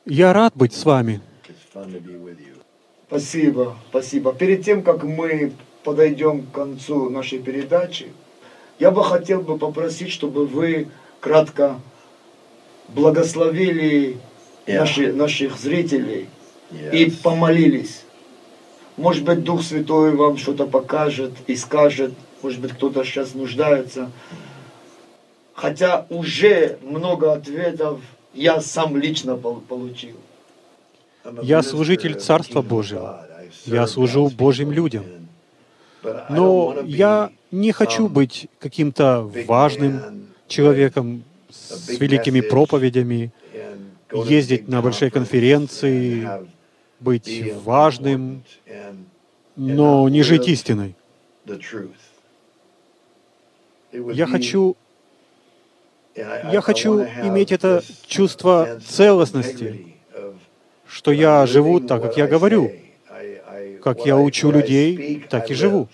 Я 0.05 0.33
рад 0.33 0.53
быть 0.55 0.73
с 0.73 0.85
вами. 0.85 1.21
Спасибо, 3.09 3.77
спасибо. 3.91 4.33
Перед 4.33 4.65
тем, 4.65 4.83
как 4.83 5.03
мы 5.03 5.53
подойдем 5.83 6.47
к 6.47 6.53
концу 6.53 7.11
нашей 7.11 7.39
передачи, 7.41 8.13
я 8.79 8.91
бы 8.91 9.03
хотел 9.05 9.43
бы 9.43 9.59
попросить, 9.59 10.11
чтобы 10.11 10.47
вы 10.47 10.89
кратко 11.21 11.81
благословили 12.89 14.19
Yeah. 14.67 14.81
наши, 14.81 15.13
наших 15.13 15.57
зрителей 15.59 16.29
и 16.73 17.05
Yes. 17.07 17.23
помолились. 17.23 18.03
Может 18.97 19.25
быть, 19.25 19.45
Дух 19.45 19.63
Святой 19.63 20.15
вам 20.15 20.39
что-то 20.39 20.67
покажет 20.67 21.33
и 21.47 21.57
скажет. 21.57 22.15
Может 22.43 22.61
быть, 22.61 22.73
кто-то 22.73 23.05
сейчас 23.05 23.35
нуждается. 23.35 24.11
Хотя 25.55 26.07
уже 26.11 26.79
много 26.83 27.33
ответов 27.33 28.01
я 28.35 28.61
сам 28.61 28.97
лично 28.97 29.37
пол- 29.37 29.61
получил. 29.61 30.17
Я 31.43 31.63
служитель 31.63 32.15
Царства 32.15 32.63
Божьего. 32.63 33.27
Я 33.65 33.87
служу 33.87 34.29
Божьим 34.29 34.71
людям. 34.71 35.05
Но 36.31 36.77
я 36.85 37.31
не 37.51 37.73
хочу 37.73 38.09
быть 38.09 38.49
каким-то 38.61 39.31
важным 39.47 40.29
человеком 40.47 41.25
с 41.51 41.89
великими 41.89 42.41
проповедями, 42.41 43.33
ездить 44.13 44.69
на 44.69 44.83
большие 44.83 45.11
конференции, 45.11 46.29
быть 47.01 47.55
важным, 47.65 48.43
но 49.57 50.09
не 50.09 50.23
жить 50.23 50.49
истиной. 50.49 50.95
Я 53.93 54.27
хочу, 54.27 54.77
я 56.15 56.61
хочу 56.61 57.03
иметь 57.03 57.53
это 57.53 57.83
чувство 58.07 58.81
целостности, 58.87 59.95
что 60.87 61.13
я 61.13 61.47
живу 61.47 61.81
так, 61.81 62.03
как 62.03 62.17
я 62.17 62.27
говорю, 62.27 62.73
как 63.83 64.05
я 64.07 64.17
учу 64.17 64.51
людей, 64.51 65.25
так 65.31 65.51
и 65.51 65.55
живу. 65.55 65.89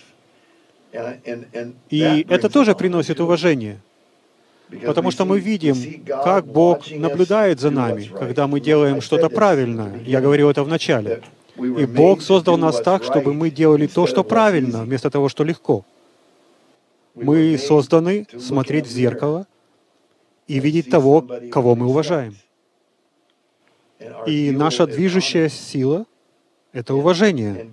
И 1.91 2.27
это 2.29 2.49
тоже 2.49 2.75
приносит 2.75 3.21
уважение, 3.21 3.81
потому 4.87 5.11
что 5.11 5.25
мы 5.25 5.41
видим, 5.41 6.05
как 6.05 6.47
Бог 6.47 6.91
наблюдает 6.91 7.61
за 7.61 7.71
нами, 7.71 8.11
когда 8.19 8.47
мы 8.47 8.61
делаем 8.61 9.01
что-то 9.01 9.29
правильно. 9.29 9.93
Я 10.07 10.21
говорил 10.21 10.51
это 10.51 10.65
в 10.65 10.69
начале. 10.69 11.23
И 11.57 11.87
Бог 11.87 12.23
создал 12.23 12.57
нас 12.57 12.81
так, 12.81 13.05
чтобы 13.05 13.35
мы 13.35 13.51
делали 13.51 13.87
то, 13.87 14.07
что 14.07 14.25
правильно, 14.25 14.83
вместо 14.83 15.11
того, 15.11 15.29
что 15.29 15.45
легко. 15.45 15.85
Мы 17.15 17.59
созданы 17.59 18.27
смотреть 18.39 18.87
в 18.87 18.91
зеркало 18.91 19.47
и 20.49 20.59
видеть 20.61 20.91
того, 20.91 21.27
кого 21.51 21.75
мы 21.75 21.87
уважаем. 21.87 22.37
И 24.27 24.51
наша 24.51 24.87
движущая 24.87 25.49
сила— 25.49 26.07
это 26.73 26.95
уважение. 26.95 27.71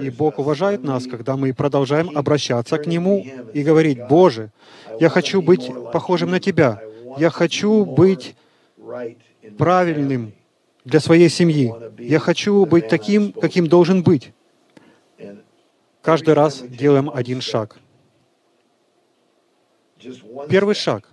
И 0.00 0.10
Бог 0.10 0.38
уважает 0.38 0.82
нас, 0.82 1.06
когда 1.06 1.36
мы 1.36 1.52
продолжаем 1.52 2.16
обращаться 2.16 2.78
к 2.78 2.86
Нему 2.86 3.24
и 3.52 3.62
говорить, 3.62 3.98
"God, 3.98 4.08
«Боже, 4.08 4.50
я 5.00 5.08
хочу 5.08 5.42
быть 5.42 5.70
похожим 5.92 6.30
на 6.30 6.40
Тебя. 6.40 6.82
Я 7.18 7.30
хочу 7.30 7.84
быть 7.84 8.34
правильным 9.58 10.26
family." 10.26 10.32
для 10.84 11.00
своей 11.00 11.28
семьи. 11.28 11.72
Я 11.98 12.18
хочу 12.18 12.64
быть 12.66 12.88
таким, 12.88 13.32
каким 13.32 13.66
должен 13.66 14.02
быть». 14.02 14.32
Каждый 16.02 16.34
раз 16.34 16.60
делаем 16.60 17.10
один 17.10 17.40
шаг. 17.40 17.78
Первый 20.48 20.74
шаг. 20.74 21.08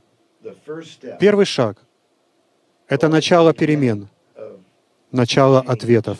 Первый 1.19 1.45
шаг— 1.45 1.77
это 2.87 3.07
начало 3.07 3.53
перемен, 3.53 4.07
начало 5.11 5.59
ответов. 5.59 6.17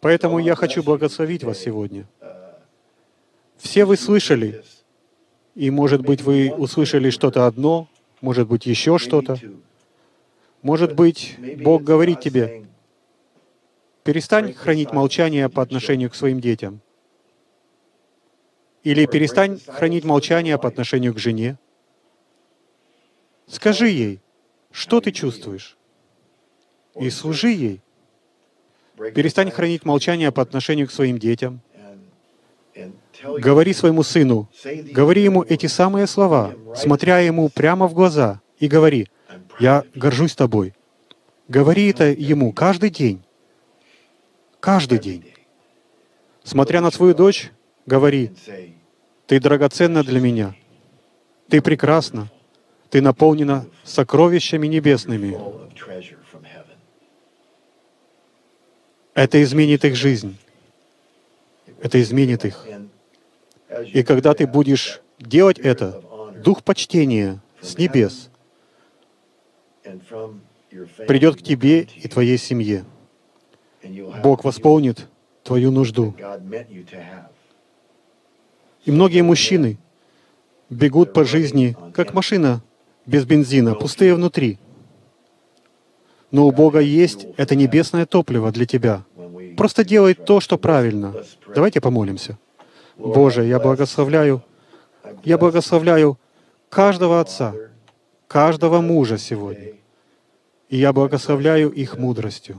Поэтому 0.00 0.38
я 0.38 0.54
хочу 0.54 0.82
благословить 0.82 1.44
вас 1.44 1.58
сегодня. 1.58 2.06
Uh, 2.20 2.54
Все 3.56 3.84
вы 3.84 3.96
слышали, 3.96 4.62
и, 5.54 5.70
может 5.70 6.02
быть, 6.02 6.22
вы 6.22 6.52
услышали 6.52 7.10
что-то 7.10 7.46
одно, 7.46 7.88
может 8.20 8.48
быть, 8.48 8.66
еще 8.66 8.98
что-то. 8.98 9.38
Может 10.62 10.94
быть, 10.94 11.36
Бог 11.62 11.82
говорит 11.82 12.20
тебе, 12.20 12.66
перестань 14.04 14.52
хранить 14.54 14.92
молчание 14.92 15.48
по 15.48 15.62
отношению 15.62 16.10
к 16.10 16.14
своим 16.14 16.40
детям. 16.40 16.80
Или 18.82 19.06
перестань 19.06 19.60
хранить 19.66 20.04
молчание 20.04 20.58
по 20.58 20.68
отношению 20.68 21.14
к 21.14 21.18
жене. 21.18 21.58
Скажи 23.46 23.88
ей, 23.88 24.20
что 24.70 25.00
ты 25.00 25.10
чувствуешь, 25.10 25.77
и 27.00 27.10
служи 27.10 27.50
ей. 27.50 27.80
"Break 28.96 29.10
the 29.10 29.12
Перестань 29.12 29.50
хранить 29.50 29.84
молчание 29.84 30.32
по 30.32 30.42
отношению 30.42 30.88
к 30.88 30.92
своим 30.92 31.18
детям. 31.18 31.60
Говори 33.22 33.72
своему 33.72 34.02
сыну, 34.02 34.48
говори 34.92 35.22
ему 35.22 35.42
эти 35.42 35.66
самые 35.66 36.06
слова, 36.06 36.54
смотря 36.76 37.18
ему 37.18 37.48
прямо 37.48 37.88
в 37.88 37.94
глаза, 37.94 38.40
и 38.60 38.68
говори, 38.68 39.08
«Я 39.58 39.84
горжусь 39.94 40.34
тобой». 40.34 40.74
Говори 41.48 41.90
это 41.90 42.04
ему 42.10 42.52
каждый 42.52 42.90
день. 42.90 43.22
Каждый 44.60 44.98
день. 44.98 45.22
day." 45.22 45.38
Смотря 46.44 46.80
на 46.80 46.90
свою 46.90 47.14
дочь, 47.14 47.50
говори, 47.86 48.30
«Ты 49.26 49.40
драгоценна 49.40 50.04
для 50.04 50.20
меня. 50.20 50.54
Ты 51.48 51.60
прекрасна. 51.60 52.30
Ты 52.90 53.02
наполнена 53.02 53.66
сокровищами 53.84 54.66
небесными». 54.66 55.36
Это 59.18 59.42
изменит 59.42 59.84
их 59.84 59.96
жизнь. 59.96 60.36
Это 61.82 62.00
изменит 62.00 62.44
их. 62.44 62.64
И 63.92 64.04
когда 64.04 64.32
ты 64.32 64.46
будешь 64.46 65.00
делать 65.18 65.58
это, 65.58 66.00
дух 66.44 66.62
почтения 66.62 67.40
с 67.60 67.76
небес 67.76 68.30
придет 71.08 71.34
к 71.34 71.42
тебе 71.42 71.88
и 71.96 72.06
твоей 72.06 72.38
семье. 72.38 72.84
Бог 74.22 74.44
восполнит 74.44 75.08
твою 75.42 75.72
нужду. 75.72 76.14
И 78.84 78.92
многие 78.92 79.22
мужчины 79.22 79.78
бегут 80.70 81.12
по 81.12 81.24
жизни, 81.24 81.76
как 81.92 82.14
машина 82.14 82.62
без 83.04 83.24
бензина, 83.24 83.74
пустые 83.74 84.14
внутри. 84.14 84.60
Но 86.30 86.46
у 86.46 86.52
Бога 86.52 86.80
есть 86.80 87.26
это 87.36 87.54
небесное 87.54 88.06
топливо 88.06 88.50
для 88.52 88.66
тебя. 88.66 89.04
Просто 89.56 89.84
делай 89.84 90.14
то, 90.14 90.40
что 90.40 90.58
правильно. 90.58 91.14
Давайте 91.54 91.80
помолимся. 91.80 92.38
Боже, 92.96 93.44
я 93.44 93.58
благословляю, 93.58 94.42
я 95.24 95.38
благословляю 95.38 96.18
каждого 96.68 97.20
отца, 97.20 97.54
каждого 98.26 98.80
мужа 98.80 99.18
сегодня. 99.18 99.74
И 100.68 100.76
я 100.76 100.92
благословляю 100.92 101.70
их 101.70 101.96
мудростью. 101.96 102.58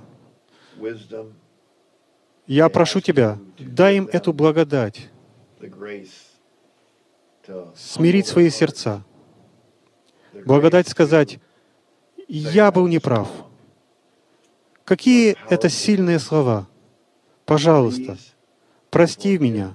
Я 2.47 2.69
прошу 2.69 3.01
Тебя, 3.01 3.37
дай 3.59 3.97
им 3.97 4.09
эту 4.11 4.33
благодать, 4.33 5.09
смирить 7.75 8.27
свои 8.27 8.49
сердца, 8.49 9.03
Благодать 10.45 10.87
сказать, 10.87 11.39
я 12.27 12.71
был 12.71 12.87
неправ. 12.87 13.27
Какие 14.89 15.37
это 15.47 15.69
сильные 15.69 16.17
слова. 16.17 16.67
Пожалуйста, 17.45 18.17
прости 18.89 19.37
меня. 19.37 19.71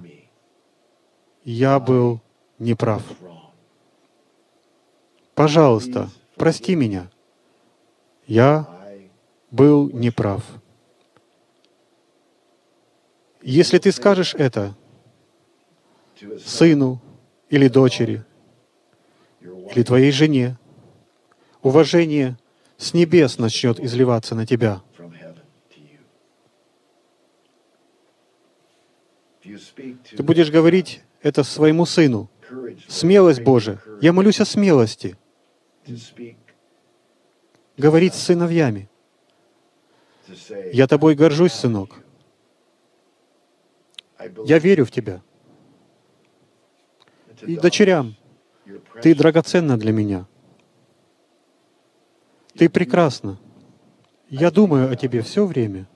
Я 1.45 1.79
был 1.79 2.19
неправ. 2.59 3.01
Пожалуйста, 5.33 6.09
прости 6.35 6.75
меня. 6.75 7.09
Я 8.27 8.67
был 9.51 9.89
неправ. 9.89 10.43
Если 13.41 13.77
ты 13.77 13.93
скажешь 13.93 14.35
это 14.35 14.75
сыну 16.45 17.01
или 17.49 17.69
дочери, 17.69 18.25
или 19.39 19.81
твоей 19.81 20.11
жене, 20.11 20.57
уважение 21.61 22.37
с 22.75 22.93
небес 22.93 23.37
начнет 23.37 23.79
изливаться 23.79 24.35
на 24.35 24.45
тебя. 24.45 24.81
Ты 30.15 30.23
будешь 30.23 30.49
говорить 30.49 31.01
это 31.21 31.43
своему 31.43 31.85
сыну. 31.85 32.29
Смелость 32.87 33.41
Божия. 33.41 33.81
Я 34.01 34.13
молюсь 34.13 34.39
о 34.39 34.45
смелости. 34.45 35.17
Говорить 37.77 38.13
с 38.13 38.23
сыновьями. 38.23 38.89
Я 40.71 40.87
тобой 40.87 41.15
горжусь, 41.15 41.53
сынок. 41.53 42.03
Я 44.45 44.59
верю 44.59 44.85
в 44.85 44.91
тебя. 44.91 45.21
И 47.41 47.57
дочерям, 47.57 48.15
ты 49.01 49.13
драгоценна 49.13 49.77
для 49.77 49.91
меня. 49.91 50.27
Ты 52.55 52.69
прекрасна. 52.69 53.37
Я 54.29 54.49
думаю 54.49 54.91
о 54.91 54.95
тебе 54.95 55.21
все 55.21 55.45
время. 55.45 55.87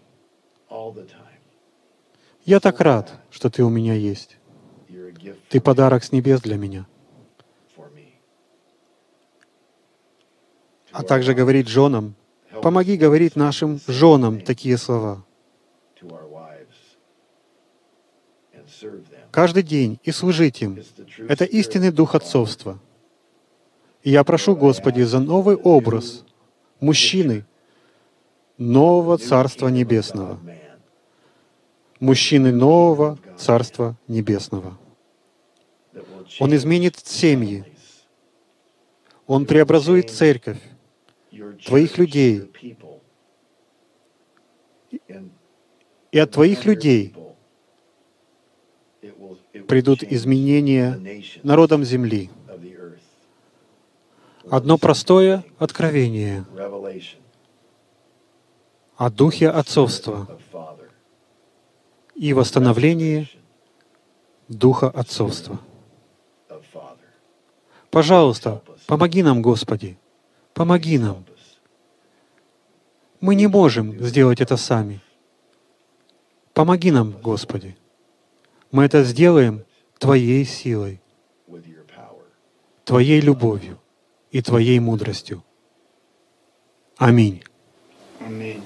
Я 2.50 2.60
так 2.60 2.80
рад, 2.80 3.12
что 3.30 3.52
ты 3.52 3.64
у 3.64 3.70
меня 3.70 3.94
есть. 3.94 4.40
Ты 5.50 5.62
подарок 5.62 6.04
с 6.04 6.12
небес 6.12 6.42
для 6.42 6.58
меня. 6.58 6.88
А 10.92 11.04
также 11.04 11.36
говорить 11.36 11.68
женам, 11.68 12.16
помоги 12.64 12.98
говорить 12.98 13.36
нашим 13.36 13.80
женам 13.86 14.42
такие 14.42 14.80
слова. 14.80 15.24
Каждый 19.30 19.62
день 19.62 20.00
и 20.02 20.12
служить 20.12 20.64
им. 20.64 20.80
Это 21.28 21.46
истинный 21.46 21.92
дух 21.92 22.16
отцовства. 22.16 22.80
И 24.02 24.10
я 24.10 24.24
прошу, 24.24 24.56
Господи, 24.56 25.04
за 25.04 25.20
новый 25.20 25.56
образ 25.56 26.26
мужчины 26.80 27.46
нового 28.58 29.20
Царства 29.20 29.68
Небесного. 29.68 30.40
Мужчины 32.00 32.52
нового 32.52 33.18
Царства 33.38 33.98
Небесного. 34.08 34.78
Он 36.40 36.56
изменит 36.56 36.98
семьи. 36.98 37.66
Он 39.28 39.46
преобразует 39.46 40.10
церковь. 40.10 40.60
Твоих 41.66 41.98
людей. 41.98 42.50
И 46.12 46.18
от 46.18 46.32
твоих 46.32 46.66
людей 46.66 47.14
придут 49.68 50.04
изменения 50.04 51.24
народам 51.44 51.84
земли. 51.84 52.30
Одно 54.50 54.78
простое 54.78 55.44
откровение 55.60 56.46
о 58.96 59.10
духе 59.10 59.50
отцовства. 59.50 60.40
И 62.20 62.34
восстановлении 62.34 63.30
духа 64.50 64.90
отцовства. 64.90 65.58
Пожалуйста, 67.90 68.62
помоги 68.88 69.24
нам, 69.24 69.42
Господи. 69.42 69.98
Помоги 70.54 70.98
нам. 70.98 71.26
Мы 73.22 73.36
не 73.36 73.48
можем 73.48 73.98
сделать 74.04 74.42
это 74.42 74.58
сами. 74.58 75.00
Помоги 76.54 76.92
нам, 76.92 77.12
Господи. 77.12 77.78
Мы 78.72 78.84
это 78.84 79.04
сделаем 79.04 79.64
Твоей 79.98 80.44
силой. 80.44 81.02
Твоей 82.84 83.22
любовью 83.22 83.80
и 84.32 84.42
Твоей 84.42 84.80
мудростью. 84.80 85.42
Аминь. 86.98 87.44
Аминь. 88.20 88.62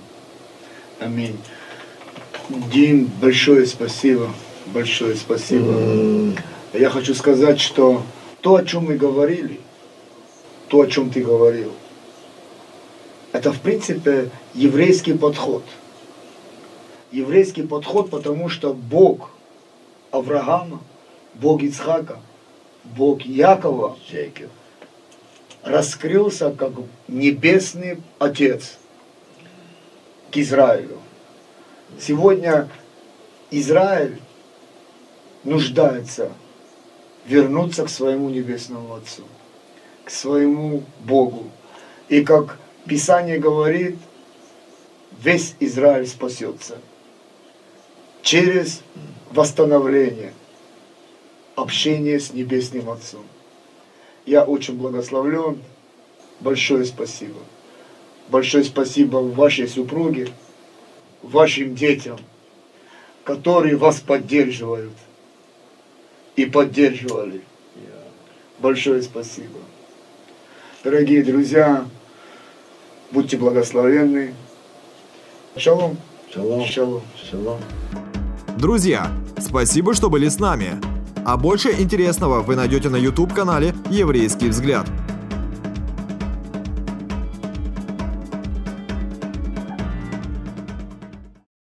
Аминь. 1.00 1.38
Дим, 2.50 3.10
большое 3.22 3.66
спасибо. 3.66 4.30
Большое 4.68 5.16
спасибо. 5.16 6.36
Я 6.74 6.90
хочу 6.90 7.14
сказать, 7.14 7.60
что 7.60 8.04
то, 8.42 8.56
о 8.56 8.66
чем 8.66 8.86
мы 8.86 8.96
говорили, 8.96 9.60
то, 10.68 10.82
о 10.82 10.88
чем 10.88 11.10
ты 11.10 11.22
говорил, 11.22 11.72
это, 13.32 13.52
в 13.52 13.62
принципе, 13.62 14.30
еврейский 14.54 15.14
подход. 15.14 15.64
Еврейский 17.12 17.64
подход, 17.64 18.10
потому 18.10 18.50
что 18.50 18.74
Бог 18.74 19.32
Авраама, 20.12 20.82
Бог 21.36 21.64
Ицхака, 21.64 22.20
Бог 22.84 23.22
Якова 23.22 23.98
раскрылся 25.64 26.52
как 26.52 26.72
небесный 27.08 28.00
Отец 28.20 28.78
к 30.32 30.38
Израилю. 30.38 31.03
Сегодня 32.00 32.70
Израиль 33.52 34.20
нуждается 35.44 36.32
вернуться 37.26 37.86
к 37.86 37.90
своему 37.90 38.30
небесному 38.30 38.96
Отцу, 38.96 39.24
к 40.04 40.10
своему 40.10 40.84
Богу. 41.00 41.50
И 42.10 42.24
как 42.24 42.58
Писание 42.86 43.40
говорит, 43.40 43.98
весь 45.22 45.56
Израиль 45.60 46.08
спасется 46.08 46.78
через 48.22 48.82
восстановление 49.32 50.34
общения 51.56 52.20
с 52.20 52.34
Небесным 52.34 52.90
Отцом. 52.90 53.24
Я 54.26 54.44
очень 54.44 54.78
благословлен. 54.78 55.62
Большое 56.40 56.86
спасибо. 56.86 57.40
Большое 58.30 58.64
спасибо 58.64 59.18
вашей 59.18 59.68
супруге, 59.68 60.30
вашим 61.24 61.74
детям, 61.74 62.20
которые 63.24 63.76
вас 63.76 64.00
поддерживают 64.00 64.94
и 66.36 66.46
поддерживали. 66.46 67.42
Большое 68.60 69.02
спасибо. 69.02 69.60
Дорогие 70.84 71.24
друзья, 71.24 71.86
будьте 73.12 73.38
благословенны. 73.38 74.34
Шалом. 75.58 75.98
Shalom. 76.34 76.66
Шалом. 76.68 77.02
Shalom. 77.32 77.60
Друзья, 78.58 79.12
спасибо, 79.38 79.94
что 79.94 80.10
были 80.10 80.28
с 80.28 80.40
нами. 80.40 80.82
А 81.26 81.38
больше 81.38 81.72
интересного 81.72 82.42
вы 82.42 82.56
найдете 82.56 82.90
на 82.90 82.98
YouTube-канале 82.98 83.74
«Еврейский 83.90 84.50
взгляд». 84.50 84.88